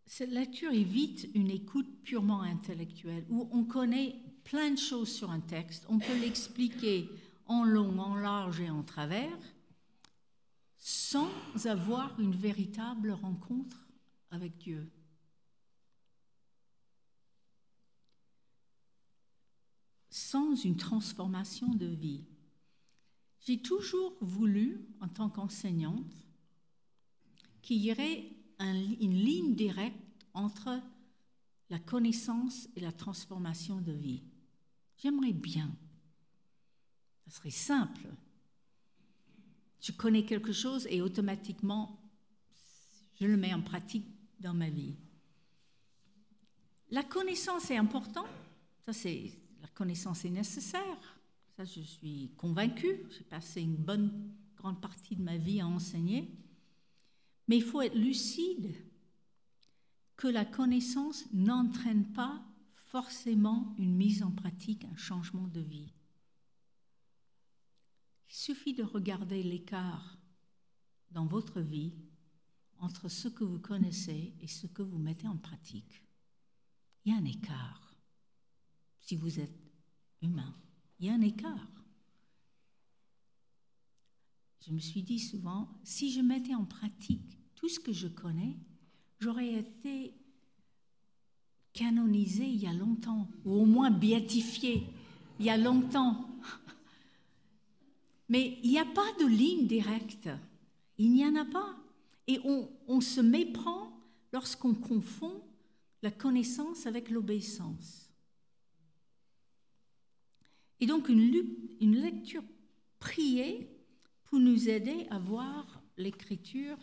Cette 0.06 0.32
lecture 0.32 0.72
évite 0.72 1.30
une 1.34 1.50
écoute 1.50 2.04
purement 2.04 2.42
intellectuelle 2.42 3.26
où 3.30 3.50
on 3.52 3.64
connaît 3.64 4.16
plein 4.44 4.72
de 4.72 4.78
choses 4.78 5.12
sur 5.12 5.32
un 5.32 5.40
texte, 5.40 5.86
on 5.90 5.98
peut 5.98 6.20
l'expliquer 6.20 7.10
en 7.48 7.64
long, 7.64 7.98
en 8.00 8.16
large 8.16 8.60
et 8.60 8.70
en 8.70 8.84
travers, 8.84 9.38
sans 10.88 11.32
avoir 11.66 12.20
une 12.20 12.36
véritable 12.36 13.10
rencontre 13.10 13.88
avec 14.30 14.56
Dieu. 14.60 14.88
Sans 20.12 20.54
une 20.64 20.78
transformation 20.78 21.74
de 21.74 21.88
vie. 21.88 22.28
J'ai 23.40 23.64
toujours 23.64 24.16
voulu, 24.22 24.88
en 25.02 25.08
tant 25.08 25.28
qu'enseignante, 25.28 26.14
qu'il 27.64 27.84
y 27.84 27.92
aurait 27.92 28.32
une 28.60 29.16
ligne 29.16 29.56
directe 29.56 29.98
entre 30.36 30.80
la 31.72 31.80
connaissance 31.80 32.70
et 32.76 32.82
la 32.82 32.92
transformation 32.92 33.82
de 33.82 33.92
vie. 33.92 34.22
J'aimerais 34.98 35.34
bien. 35.34 35.76
Ça 37.26 37.32
serait 37.32 37.50
simple. 37.50 38.08
Je 39.82 39.92
connais 39.92 40.26
quelque 40.26 40.52
chose 40.52 40.88
et 40.90 41.02
automatiquement, 41.02 42.00
je 43.20 43.26
le 43.28 43.38
mets 43.38 43.54
en 43.54 43.62
pratique 43.62 44.08
dans 44.40 44.54
ma 44.54 44.70
vie. 44.70 44.96
La 46.90 47.04
connaissance 47.04 47.72
est 47.72 47.78
importante. 47.78 48.28
Ça, 48.86 48.94
c'est 48.94 49.32
la 49.62 49.68
connaissance 49.70 50.26
est 50.26 50.30
nécessaire. 50.30 51.20
Ça, 51.58 51.66
je 51.66 51.82
suis 51.82 52.32
convaincue. 52.38 53.04
J'ai 53.10 53.24
passé 53.24 53.62
une 53.62 53.76
bonne 53.76 54.32
grande 54.58 54.82
partie 54.82 55.16
de 55.16 55.24
ma 55.24 55.38
vie 55.38 55.62
à 55.62 55.68
enseigner. 55.68 56.30
Mais 57.48 57.58
il 57.58 57.64
faut 57.64 57.82
être 57.82 57.96
lucide 57.96 58.76
que 60.18 60.28
la 60.28 60.46
connaissance 60.46 61.26
n'entraîne 61.34 62.06
pas 62.14 62.42
forcément 62.76 63.76
une 63.78 63.96
mise 63.96 64.24
en 64.24 64.32
pratique, 64.32 64.86
un 64.86 64.96
changement 64.96 65.48
de 65.48 65.60
vie. 65.62 65.94
Il 68.36 68.38
suffit 68.38 68.74
de 68.74 68.84
regarder 68.84 69.42
l'écart 69.42 70.18
dans 71.12 71.26
votre 71.26 71.62
vie 71.62 71.94
entre 72.80 73.08
ce 73.08 73.30
que 73.30 73.46
vous 73.46 73.60
connaissez 73.60 74.34
et 74.42 74.48
ce 74.48 74.68
que 74.68 74.82
vous 74.82 74.98
mettez 74.98 75.26
en 75.26 75.38
pratique. 75.38 76.04
Il 77.06 77.14
y 77.14 77.16
a 77.16 77.18
un 77.18 77.24
écart. 77.24 77.96
Si 79.00 79.16
vous 79.16 79.40
êtes 79.40 79.58
humain, 80.22 80.54
il 81.00 81.06
y 81.06 81.10
a 81.10 81.14
un 81.14 81.22
écart. 81.22 81.72
Je 84.68 84.74
me 84.74 84.80
suis 84.80 85.04
dit 85.04 85.20
souvent, 85.20 85.70
si 85.86 86.12
je 86.12 86.20
mettais 86.20 86.56
en 86.56 86.66
pratique 86.66 87.40
tout 87.56 87.70
ce 87.70 87.80
que 87.80 87.94
je 87.94 88.10
connais, 88.10 88.58
j'aurais 89.22 89.54
été 89.54 90.14
canonisé 91.72 92.46
il 92.46 92.62
y 92.62 92.68
a 92.68 92.74
longtemps, 92.74 93.30
ou 93.46 93.54
au 93.54 93.66
moins 93.66 93.92
béatifié 93.92 94.86
il 95.40 95.46
y 95.46 95.50
a 95.50 95.56
longtemps. 95.56 96.35
Mais 98.30 98.60
il 98.64 98.72
n'y 98.72 98.80
a 98.80 98.86
pas 98.86 99.12
de 99.20 99.26
ligne 99.26 99.68
directe. 99.68 100.30
Il 100.98 101.12
n'y 101.12 101.26
en 101.26 101.36
a 101.36 101.46
pas. 101.46 101.76
Et 102.28 102.40
on, 102.88 103.02
se 103.02 103.22
méprend 103.22 103.92
lorsqu'on 104.34 104.74
confond 104.74 105.44
la 106.02 106.12
connaissance 106.12 106.88
avec 106.88 107.10
l'obéissance. 107.10 108.10
Et 110.80 110.88
donc 110.88 111.08
une, 111.08 111.46
une 111.80 111.96
lecture 111.98 112.44
priée 113.00 113.70
pour 114.26 114.40
nous 114.40 114.70
aider 114.70 115.06
à 115.12 115.20
voir 115.20 115.82
l'écriture 115.98 116.78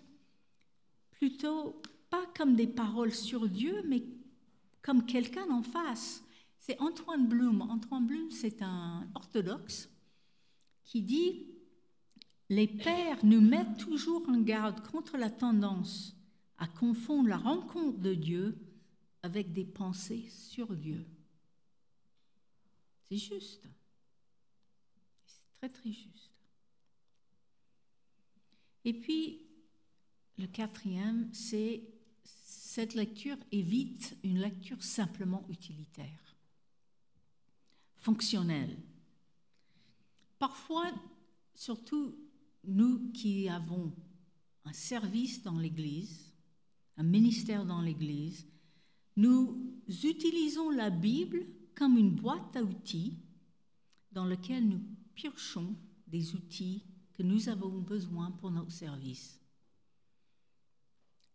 plutôt 1.10 1.80
pas 2.08 2.24
comme 2.36 2.54
des 2.54 2.66
paroles 2.66 3.12
sur 3.12 3.48
Dieu, 3.48 3.82
mais 3.86 4.02
comme 4.80 5.06
quelqu'un 5.06 5.48
en 5.50 5.62
face. 5.62 6.24
C'est 6.58 6.80
Antoine 6.80 7.26
Blum. 7.26 7.62
Antoine 7.62 8.06
Blum, 8.06 8.30
c'est 8.30 8.62
un 8.62 9.08
orthodoxe 9.14 9.91
qui 10.92 11.00
dit 11.00 11.46
Les 12.50 12.68
pères 12.68 13.24
nous 13.24 13.40
mettent 13.40 13.78
toujours 13.78 14.28
en 14.28 14.38
garde 14.38 14.86
contre 14.90 15.16
la 15.16 15.30
tendance 15.30 16.14
à 16.58 16.66
confondre 16.66 17.30
la 17.30 17.38
rencontre 17.38 17.98
de 17.98 18.12
Dieu 18.12 18.58
avec 19.22 19.54
des 19.54 19.64
pensées 19.64 20.28
sur 20.28 20.76
Dieu. 20.76 21.06
C'est 23.08 23.16
juste. 23.16 23.66
C'est 25.24 25.56
très 25.60 25.70
très 25.70 25.92
juste. 25.92 26.30
Et 28.84 28.92
puis, 28.92 29.46
le 30.36 30.46
quatrième, 30.46 31.32
c'est 31.32 31.84
cette 32.22 32.92
lecture 32.92 33.38
évite 33.50 34.14
une 34.24 34.40
lecture 34.40 34.82
simplement 34.82 35.46
utilitaire, 35.48 36.36
fonctionnelle. 37.96 38.76
Parfois, 40.42 40.90
surtout 41.54 42.16
nous 42.64 43.12
qui 43.12 43.48
avons 43.48 43.94
un 44.64 44.72
service 44.72 45.40
dans 45.44 45.56
l'Église, 45.56 46.32
un 46.96 47.04
ministère 47.04 47.64
dans 47.64 47.80
l'Église, 47.80 48.44
nous 49.14 49.80
utilisons 50.02 50.70
la 50.70 50.90
Bible 50.90 51.46
comme 51.76 51.96
une 51.96 52.16
boîte 52.16 52.56
à 52.56 52.62
outils 52.64 53.20
dans 54.10 54.24
laquelle 54.24 54.68
nous 54.68 54.80
piochons 55.14 55.76
des 56.08 56.34
outils 56.34 56.82
que 57.12 57.22
nous 57.22 57.48
avons 57.48 57.78
besoin 57.78 58.32
pour 58.32 58.50
notre 58.50 58.72
service. 58.72 59.38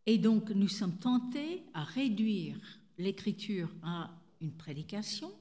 Et 0.06 0.18
donc, 0.18 0.50
nous 0.50 0.68
sommes 0.68 0.98
tentés 0.98 1.64
à 1.74 1.86
réduire 1.86 2.60
l'écriture 2.98 3.74
à 3.84 4.12
une 4.42 4.52
prédication 4.52 5.32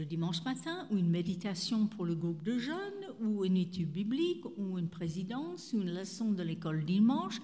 le 0.00 0.06
dimanche 0.06 0.42
matin, 0.44 0.88
ou 0.90 0.96
une 0.96 1.10
méditation 1.10 1.86
pour 1.86 2.06
le 2.06 2.14
groupe 2.14 2.42
de 2.42 2.56
jeunes, 2.56 3.04
ou 3.20 3.44
une 3.44 3.58
étude 3.58 3.92
biblique, 3.92 4.46
ou 4.56 4.78
une 4.78 4.88
présidence, 4.88 5.74
ou 5.74 5.82
une 5.82 5.92
leçon 5.92 6.32
de 6.32 6.42
l'école 6.42 6.86
dimanche. 6.86 7.38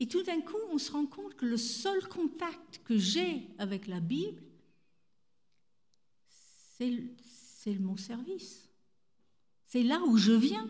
Et 0.00 0.08
tout 0.08 0.24
d'un 0.24 0.40
coup, 0.40 0.56
on 0.72 0.78
se 0.78 0.90
rend 0.90 1.06
compte 1.06 1.34
que 1.34 1.46
le 1.46 1.56
seul 1.56 2.08
contact 2.08 2.80
que 2.84 2.98
j'ai 2.98 3.46
avec 3.58 3.86
la 3.86 4.00
Bible, 4.00 4.42
c'est 6.26 7.78
mon 7.78 7.96
service. 7.96 8.68
C'est 9.66 9.84
là 9.84 10.00
où 10.02 10.16
je 10.16 10.32
viens 10.32 10.68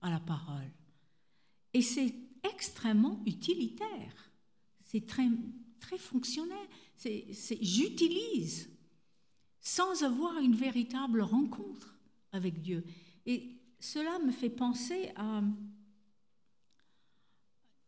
à 0.00 0.10
la 0.10 0.20
parole. 0.20 0.70
Et 1.74 1.82
c'est 1.82 2.14
extrêmement 2.54 3.20
utilitaire. 3.26 4.30
C'est 4.84 5.06
très, 5.06 5.28
très 5.80 5.98
fonctionnel. 5.98 6.68
J'utilise 7.60 8.68
sans 9.60 10.02
avoir 10.02 10.38
une 10.38 10.54
véritable 10.54 11.20
rencontre 11.22 11.98
avec 12.32 12.60
Dieu. 12.60 12.84
Et 13.24 13.56
cela 13.80 14.18
me 14.20 14.30
fait 14.30 14.50
penser 14.50 15.10
à... 15.16 15.42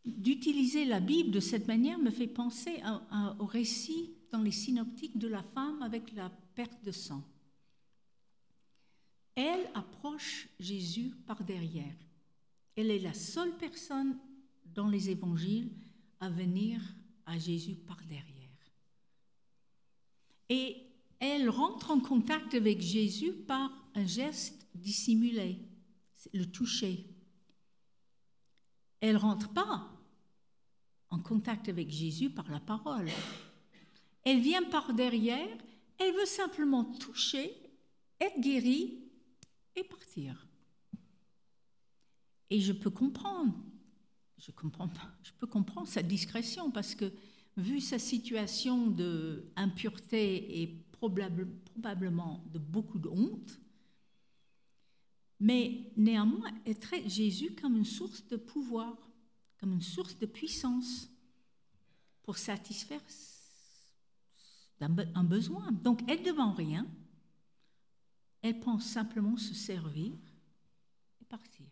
D'utiliser 0.05 0.87
la 0.87 1.01
Bible 1.01 1.31
de 1.31 1.41
cette 1.41 1.69
manière 1.69 1.99
me 1.99 2.11
fait 2.11 2.29
penser 2.29 2.81
au 3.39 3.45
récit 3.45 4.15
dans 4.33 4.41
les 4.41 4.53
synoptiques 4.53 5.19
de 5.19 5.29
la 5.29 5.43
femme 5.43 5.83
avec 5.83 6.13
la 6.15 6.31
perte 6.55 6.83
de 6.83 6.93
sang. 6.93 7.23
Elle 9.35 9.71
approche 9.75 10.49
Jésus 10.59 11.11
par 11.27 11.45
derrière. 11.45 11.95
Elle 12.75 12.91
est 12.91 12.99
la 12.99 13.13
seule 13.13 13.57
personne 13.59 14.19
dans 14.65 14.89
les 14.89 15.11
évangiles 15.11 15.71
à 16.21 16.31
venir 16.31 16.81
à 17.27 17.39
Jésus 17.39 17.75
par 17.75 18.01
derrière. 18.09 18.49
Et 20.49 20.88
elle 21.21 21.49
rentre 21.49 21.91
en 21.91 22.01
contact 22.01 22.55
avec 22.55 22.81
Jésus 22.81 23.33
par 23.33 23.71
un 23.95 24.07
geste 24.07 24.67
dissimulé, 24.75 25.59
le 26.33 26.45
toucher. 26.45 27.07
Elle 29.01 29.17
rentre 29.17 29.53
pas 29.53 29.91
en 31.11 31.19
contact 31.19 31.69
avec 31.69 31.91
Jésus 31.91 32.31
par 32.31 32.51
la 32.51 32.61
parole. 32.61 33.09
Elle 34.25 34.41
vient 34.41 34.65
par 34.65 34.93
derrière, 34.93 35.49
elle 35.99 36.15
veut 36.15 36.27
simplement 36.27 36.85
toucher, 36.85 37.53
être 38.21 38.41
guérie 38.41 39.11
et 39.75 39.85
partir. 39.85 40.47
Et 42.51 42.61
je 42.61 42.73
peux 42.73 42.91
comprendre 42.91 43.55
je, 44.39 44.53
comprends, 44.53 44.89
je 45.23 45.33
peux 45.39 45.47
comprendre 45.47 45.89
sa 45.89 46.03
discrétion 46.03 46.71
parce 46.71 46.95
que, 46.95 47.13
vu 47.57 47.81
sa 47.81 47.99
situation 47.99 48.87
d'impureté 48.87 50.63
et 50.63 50.85
probablement 50.99 52.45
de 52.53 52.59
beaucoup 52.59 52.99
de 52.99 53.09
honte, 53.09 53.59
mais 55.41 55.93
néanmoins, 55.97 56.51
elle 56.65 56.79
traite 56.79 57.09
Jésus 57.09 57.55
comme 57.55 57.77
une 57.77 57.85
source 57.85 58.27
de 58.27 58.37
pouvoir, 58.37 58.97
comme 59.59 59.73
une 59.73 59.83
source 59.83 60.19
de 60.19 60.27
puissance 60.27 61.09
pour 62.23 62.37
satisfaire 62.37 63.03
un 64.81 65.25
besoin. 65.25 65.71
Donc, 65.73 66.03
elle 66.09 66.21
ne 66.21 66.27
demande 66.27 66.57
rien, 66.57 66.87
elle 68.43 68.61
pense 68.61 68.85
simplement 68.85 69.37
se 69.37 69.55
servir 69.55 70.13
et 71.21 71.25
partir. 71.25 71.67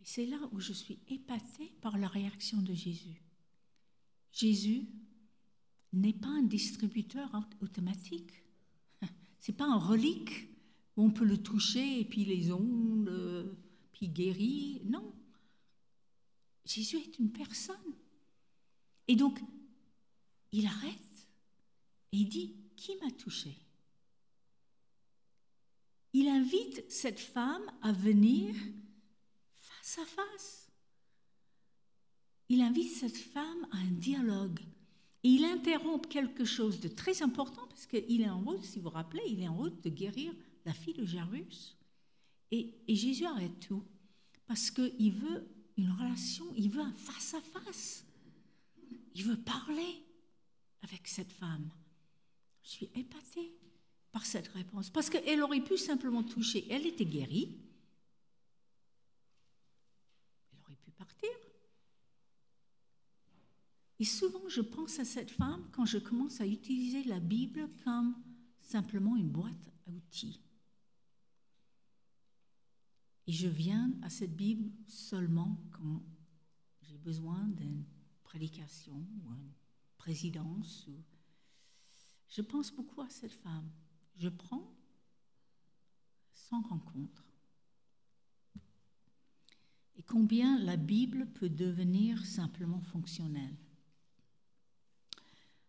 Et 0.00 0.04
c'est 0.04 0.26
là 0.26 0.38
où 0.52 0.60
je 0.60 0.72
suis 0.72 0.98
épatée 1.08 1.72
par 1.80 1.96
la 1.96 2.08
réaction 2.08 2.60
de 2.60 2.74
Jésus. 2.74 3.22
Jésus 4.32 4.88
n'est 5.94 6.12
pas 6.12 6.28
un 6.28 6.42
distributeur 6.42 7.30
automatique. 7.60 8.32
C'est 9.40 9.52
pas 9.52 9.66
un 9.66 9.78
relique 9.78 10.48
où 10.96 11.04
on 11.04 11.10
peut 11.10 11.24
le 11.24 11.42
toucher 11.42 12.00
et 12.00 12.04
puis 12.04 12.24
les 12.24 12.52
ondes, 12.52 13.56
puis 13.92 14.08
guérir. 14.08 14.80
Non. 14.84 15.14
Jésus 16.64 16.96
est 16.96 17.18
une 17.18 17.30
personne. 17.30 17.76
Et 19.08 19.16
donc, 19.16 19.38
il 20.52 20.66
arrête 20.66 21.28
et 22.12 22.18
il 22.18 22.28
dit, 22.28 22.54
qui 22.76 22.96
m'a 22.96 23.10
touché? 23.10 23.56
Il 26.12 26.28
invite 26.28 26.88
cette 26.90 27.18
femme 27.18 27.64
à 27.82 27.92
venir 27.92 28.54
face 29.56 29.98
à 29.98 30.04
face. 30.04 30.70
Il 32.48 32.60
invite 32.60 32.92
cette 32.92 33.16
femme 33.16 33.66
à 33.72 33.78
un 33.78 33.90
dialogue. 33.90 34.60
Et 35.24 35.28
il 35.28 35.44
interrompt 35.46 36.06
quelque 36.06 36.44
chose 36.44 36.80
de 36.80 36.88
très 36.88 37.22
important 37.22 37.66
parce 37.68 37.86
qu'il 37.86 38.20
est 38.20 38.28
en 38.28 38.40
route, 38.40 38.62
si 38.62 38.78
vous 38.78 38.84
vous 38.84 38.90
rappelez, 38.90 39.22
il 39.26 39.40
est 39.40 39.48
en 39.48 39.56
route 39.56 39.82
de 39.82 39.88
guérir 39.88 40.34
la 40.66 40.74
fille 40.74 40.92
de 40.92 41.06
Jairus. 41.06 41.78
Et, 42.50 42.74
Jésus 42.88 43.24
arrête 43.24 43.58
tout 43.60 43.82
parce 44.46 44.70
qu'il 44.70 45.12
veut 45.12 45.48
une 45.78 45.90
relation, 45.90 46.44
il 46.56 46.68
veut 46.68 46.82
un 46.82 46.92
face 46.92 47.34
à 47.34 47.40
face. 47.40 48.04
Il 49.14 49.24
veut 49.24 49.38
parler 49.38 50.04
avec 50.82 51.08
cette 51.08 51.32
femme. 51.32 51.70
Je 52.62 52.70
suis 52.70 52.90
épatée 52.94 53.56
par 54.12 54.26
cette 54.26 54.48
réponse 54.48 54.90
parce 54.90 55.08
qu'elle 55.08 55.42
aurait 55.42 55.64
pu 55.64 55.78
simplement 55.78 56.22
toucher. 56.22 56.66
Elle 56.70 56.86
était 56.86 57.06
guérie. 57.06 57.56
Elle 60.52 60.58
aurait 60.60 60.76
pu 60.76 60.90
partir. 60.90 61.30
Et 64.04 64.06
souvent, 64.06 64.46
je 64.50 64.60
pense 64.60 64.98
à 64.98 65.04
cette 65.06 65.30
femme 65.30 65.66
quand 65.72 65.86
je 65.86 65.96
commence 65.96 66.42
à 66.42 66.46
utiliser 66.46 67.04
la 67.04 67.20
Bible 67.20 67.70
comme 67.84 68.14
simplement 68.60 69.16
une 69.16 69.30
boîte 69.30 69.72
à 69.86 69.90
outils. 69.92 70.42
Et 73.26 73.32
je 73.32 73.48
viens 73.48 73.90
à 74.02 74.10
cette 74.10 74.36
Bible 74.36 74.70
seulement 74.86 75.58
quand 75.70 76.02
j'ai 76.82 76.98
besoin 76.98 77.48
d'une 77.56 77.82
prédication 78.24 78.92
ou 78.92 79.32
une 79.32 79.54
présidence. 79.96 80.86
Je 82.28 82.42
pense 82.42 82.70
beaucoup 82.72 83.00
à 83.00 83.08
cette 83.08 83.32
femme. 83.32 83.70
Je 84.18 84.28
prends 84.28 84.70
sans 86.34 86.60
rencontre. 86.60 87.24
Et 89.96 90.02
combien 90.02 90.58
la 90.58 90.76
Bible 90.76 91.26
peut 91.32 91.48
devenir 91.48 92.26
simplement 92.26 92.82
fonctionnelle. 92.82 93.56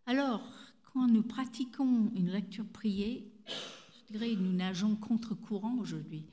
Alors, 0.08 0.48
quand 0.84 1.08
nous 1.08 1.24
pratiquons 1.24 2.12
une 2.14 2.30
lecture 2.30 2.64
priée, 2.64 3.28
je 3.46 4.12
dirais 4.12 4.36
nous 4.36 4.52
nageons 4.52 4.94
contre-courant 4.94 5.76
aujourd'hui. 5.78 6.24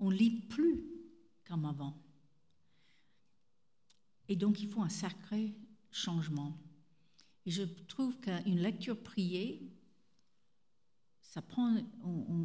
On 0.00 0.08
lit 0.08 0.30
plus 0.30 0.82
comme 1.46 1.66
avant. 1.66 1.94
Et 4.30 4.36
donc, 4.36 4.62
il 4.62 4.68
faut 4.68 4.80
un 4.80 4.88
sacré 4.88 5.54
changement. 5.90 6.56
Et 7.44 7.50
je 7.50 7.64
trouve 7.86 8.18
qu'une 8.18 8.60
lecture 8.60 8.96
priée, 8.96 9.70
ça, 11.20 11.42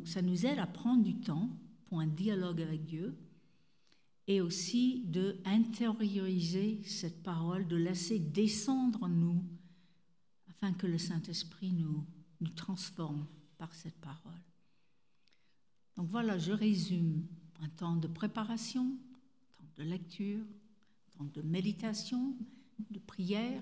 ça 0.05 0.21
nous 0.21 0.45
aide 0.45 0.59
à 0.59 0.67
prendre 0.67 1.03
du 1.03 1.15
temps 1.15 1.49
pour 1.85 2.01
un 2.01 2.07
dialogue 2.07 2.61
avec 2.61 2.85
Dieu 2.85 3.17
et 4.27 4.41
aussi 4.41 5.03
de 5.05 5.37
cette 6.85 7.23
parole, 7.23 7.67
de 7.67 7.75
laisser 7.77 8.19
descendre 8.19 9.03
en 9.03 9.09
nous 9.09 9.43
afin 10.63 10.71
que 10.71 10.87
le 10.87 10.97
Saint-Esprit 10.97 11.73
nous, 11.73 12.05
nous 12.39 12.49
transforme 12.49 13.27
par 13.57 13.73
cette 13.75 13.99
parole. 13.99 14.31
Donc 15.97 16.07
voilà, 16.07 16.37
je 16.37 16.53
résume 16.53 17.27
un 17.59 17.67
temps 17.67 17.97
de 17.97 18.07
préparation, 18.07 18.97
temps 19.57 19.69
de 19.75 19.83
lecture, 19.83 20.45
temps 21.17 21.25
de 21.25 21.41
méditation, 21.41 22.37
de 22.89 22.99
prière, 22.99 23.61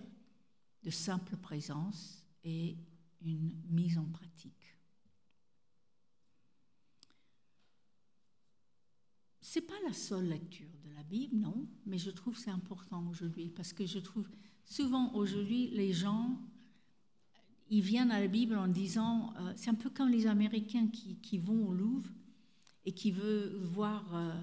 de 0.83 0.91
simple 0.91 1.37
présence 1.37 2.23
et 2.43 2.77
une 3.23 3.51
mise 3.71 3.97
en 3.97 4.05
pratique. 4.05 4.77
C'est 9.41 9.61
pas 9.61 9.79
la 9.87 9.93
seule 9.93 10.29
lecture 10.29 10.69
de 10.83 10.91
la 10.91 11.01
Bible, 11.01 11.35
non, 11.35 11.67
mais 11.87 11.97
je 11.97 12.11
trouve 12.11 12.37
c'est 12.37 12.51
important 12.51 13.07
aujourd'hui 13.07 13.49
parce 13.49 13.73
que 13.73 13.87
je 13.87 13.97
trouve 13.97 14.29
souvent 14.63 15.15
aujourd'hui 15.15 15.71
les 15.71 15.93
gens 15.93 16.39
ils 17.71 17.81
viennent 17.81 18.11
à 18.11 18.19
la 18.19 18.27
Bible 18.27 18.57
en 18.57 18.67
disant, 18.67 19.33
euh, 19.39 19.53
c'est 19.55 19.69
un 19.69 19.75
peu 19.75 19.89
comme 19.89 20.09
les 20.09 20.27
Américains 20.27 20.87
qui, 20.89 21.37
vont 21.37 21.69
au 21.69 21.73
Louvre 21.73 22.09
et 22.85 22.91
qui 22.91 23.11
veulent 23.11 23.55
voir 23.63 24.13
euh, 24.13 24.33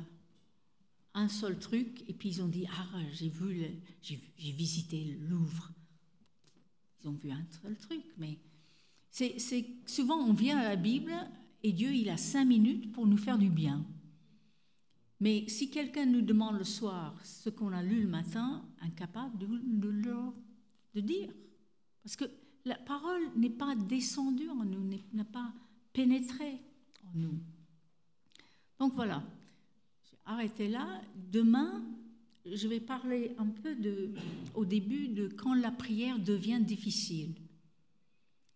un 1.12 1.28
seul 1.28 1.58
truc, 1.58 2.04
et 2.08 2.14
puis 2.14 2.30
ils 2.30 2.42
ont 2.42 2.48
dit, 2.48 2.66
ah, 2.72 2.98
j'ai 3.12 3.28
vu, 3.28 3.66
j'ai 4.00 4.52
visité 4.52 5.04
le 5.04 5.26
Louvre. 5.26 5.70
Ils 7.00 7.08
ont 7.08 7.12
vu 7.12 7.30
un 7.30 7.44
seul 7.62 7.76
truc, 7.76 8.02
mais 8.16 8.38
c'est 9.10 9.36
souvent 9.86 10.16
on 10.16 10.32
vient 10.32 10.58
à 10.58 10.64
la 10.64 10.76
Bible 10.76 11.12
et 11.62 11.72
Dieu 11.72 11.92
il 11.92 12.08
a 12.08 12.16
cinq 12.16 12.44
minutes 12.44 12.92
pour 12.92 13.06
nous 13.06 13.16
faire 13.16 13.38
du 13.38 13.50
bien. 13.50 13.84
Mais 15.20 15.48
si 15.48 15.70
quelqu'un 15.70 16.06
nous 16.06 16.22
demande 16.22 16.56
le 16.56 16.64
soir 16.64 17.14
ce 17.24 17.50
qu'on 17.50 17.72
a 17.72 17.82
lu 17.82 18.02
le 18.02 18.08
matin, 18.08 18.64
incapable 18.80 19.36
de, 19.38 19.46
de, 19.46 20.12
de 20.94 21.00
dire, 21.00 21.30
parce 22.02 22.16
que 22.16 22.24
la 22.68 22.76
parole 22.76 23.22
n'est 23.34 23.50
pas 23.50 23.74
descendue 23.74 24.50
en 24.50 24.64
nous, 24.64 24.90
n'a 25.12 25.24
pas 25.24 25.52
pénétré 25.92 26.60
en 27.04 27.18
nous. 27.18 27.40
Donc 28.78 28.94
voilà, 28.94 29.24
j'ai 30.08 30.18
arrêté 30.26 30.68
là. 30.68 31.00
Demain, 31.32 31.82
je 32.44 32.68
vais 32.68 32.80
parler 32.80 33.34
un 33.38 33.46
peu 33.46 33.76
au 34.54 34.64
début 34.64 35.08
de 35.08 35.28
quand 35.28 35.54
la 35.54 35.70
prière 35.70 36.18
devient 36.18 36.60
difficile. 36.60 37.34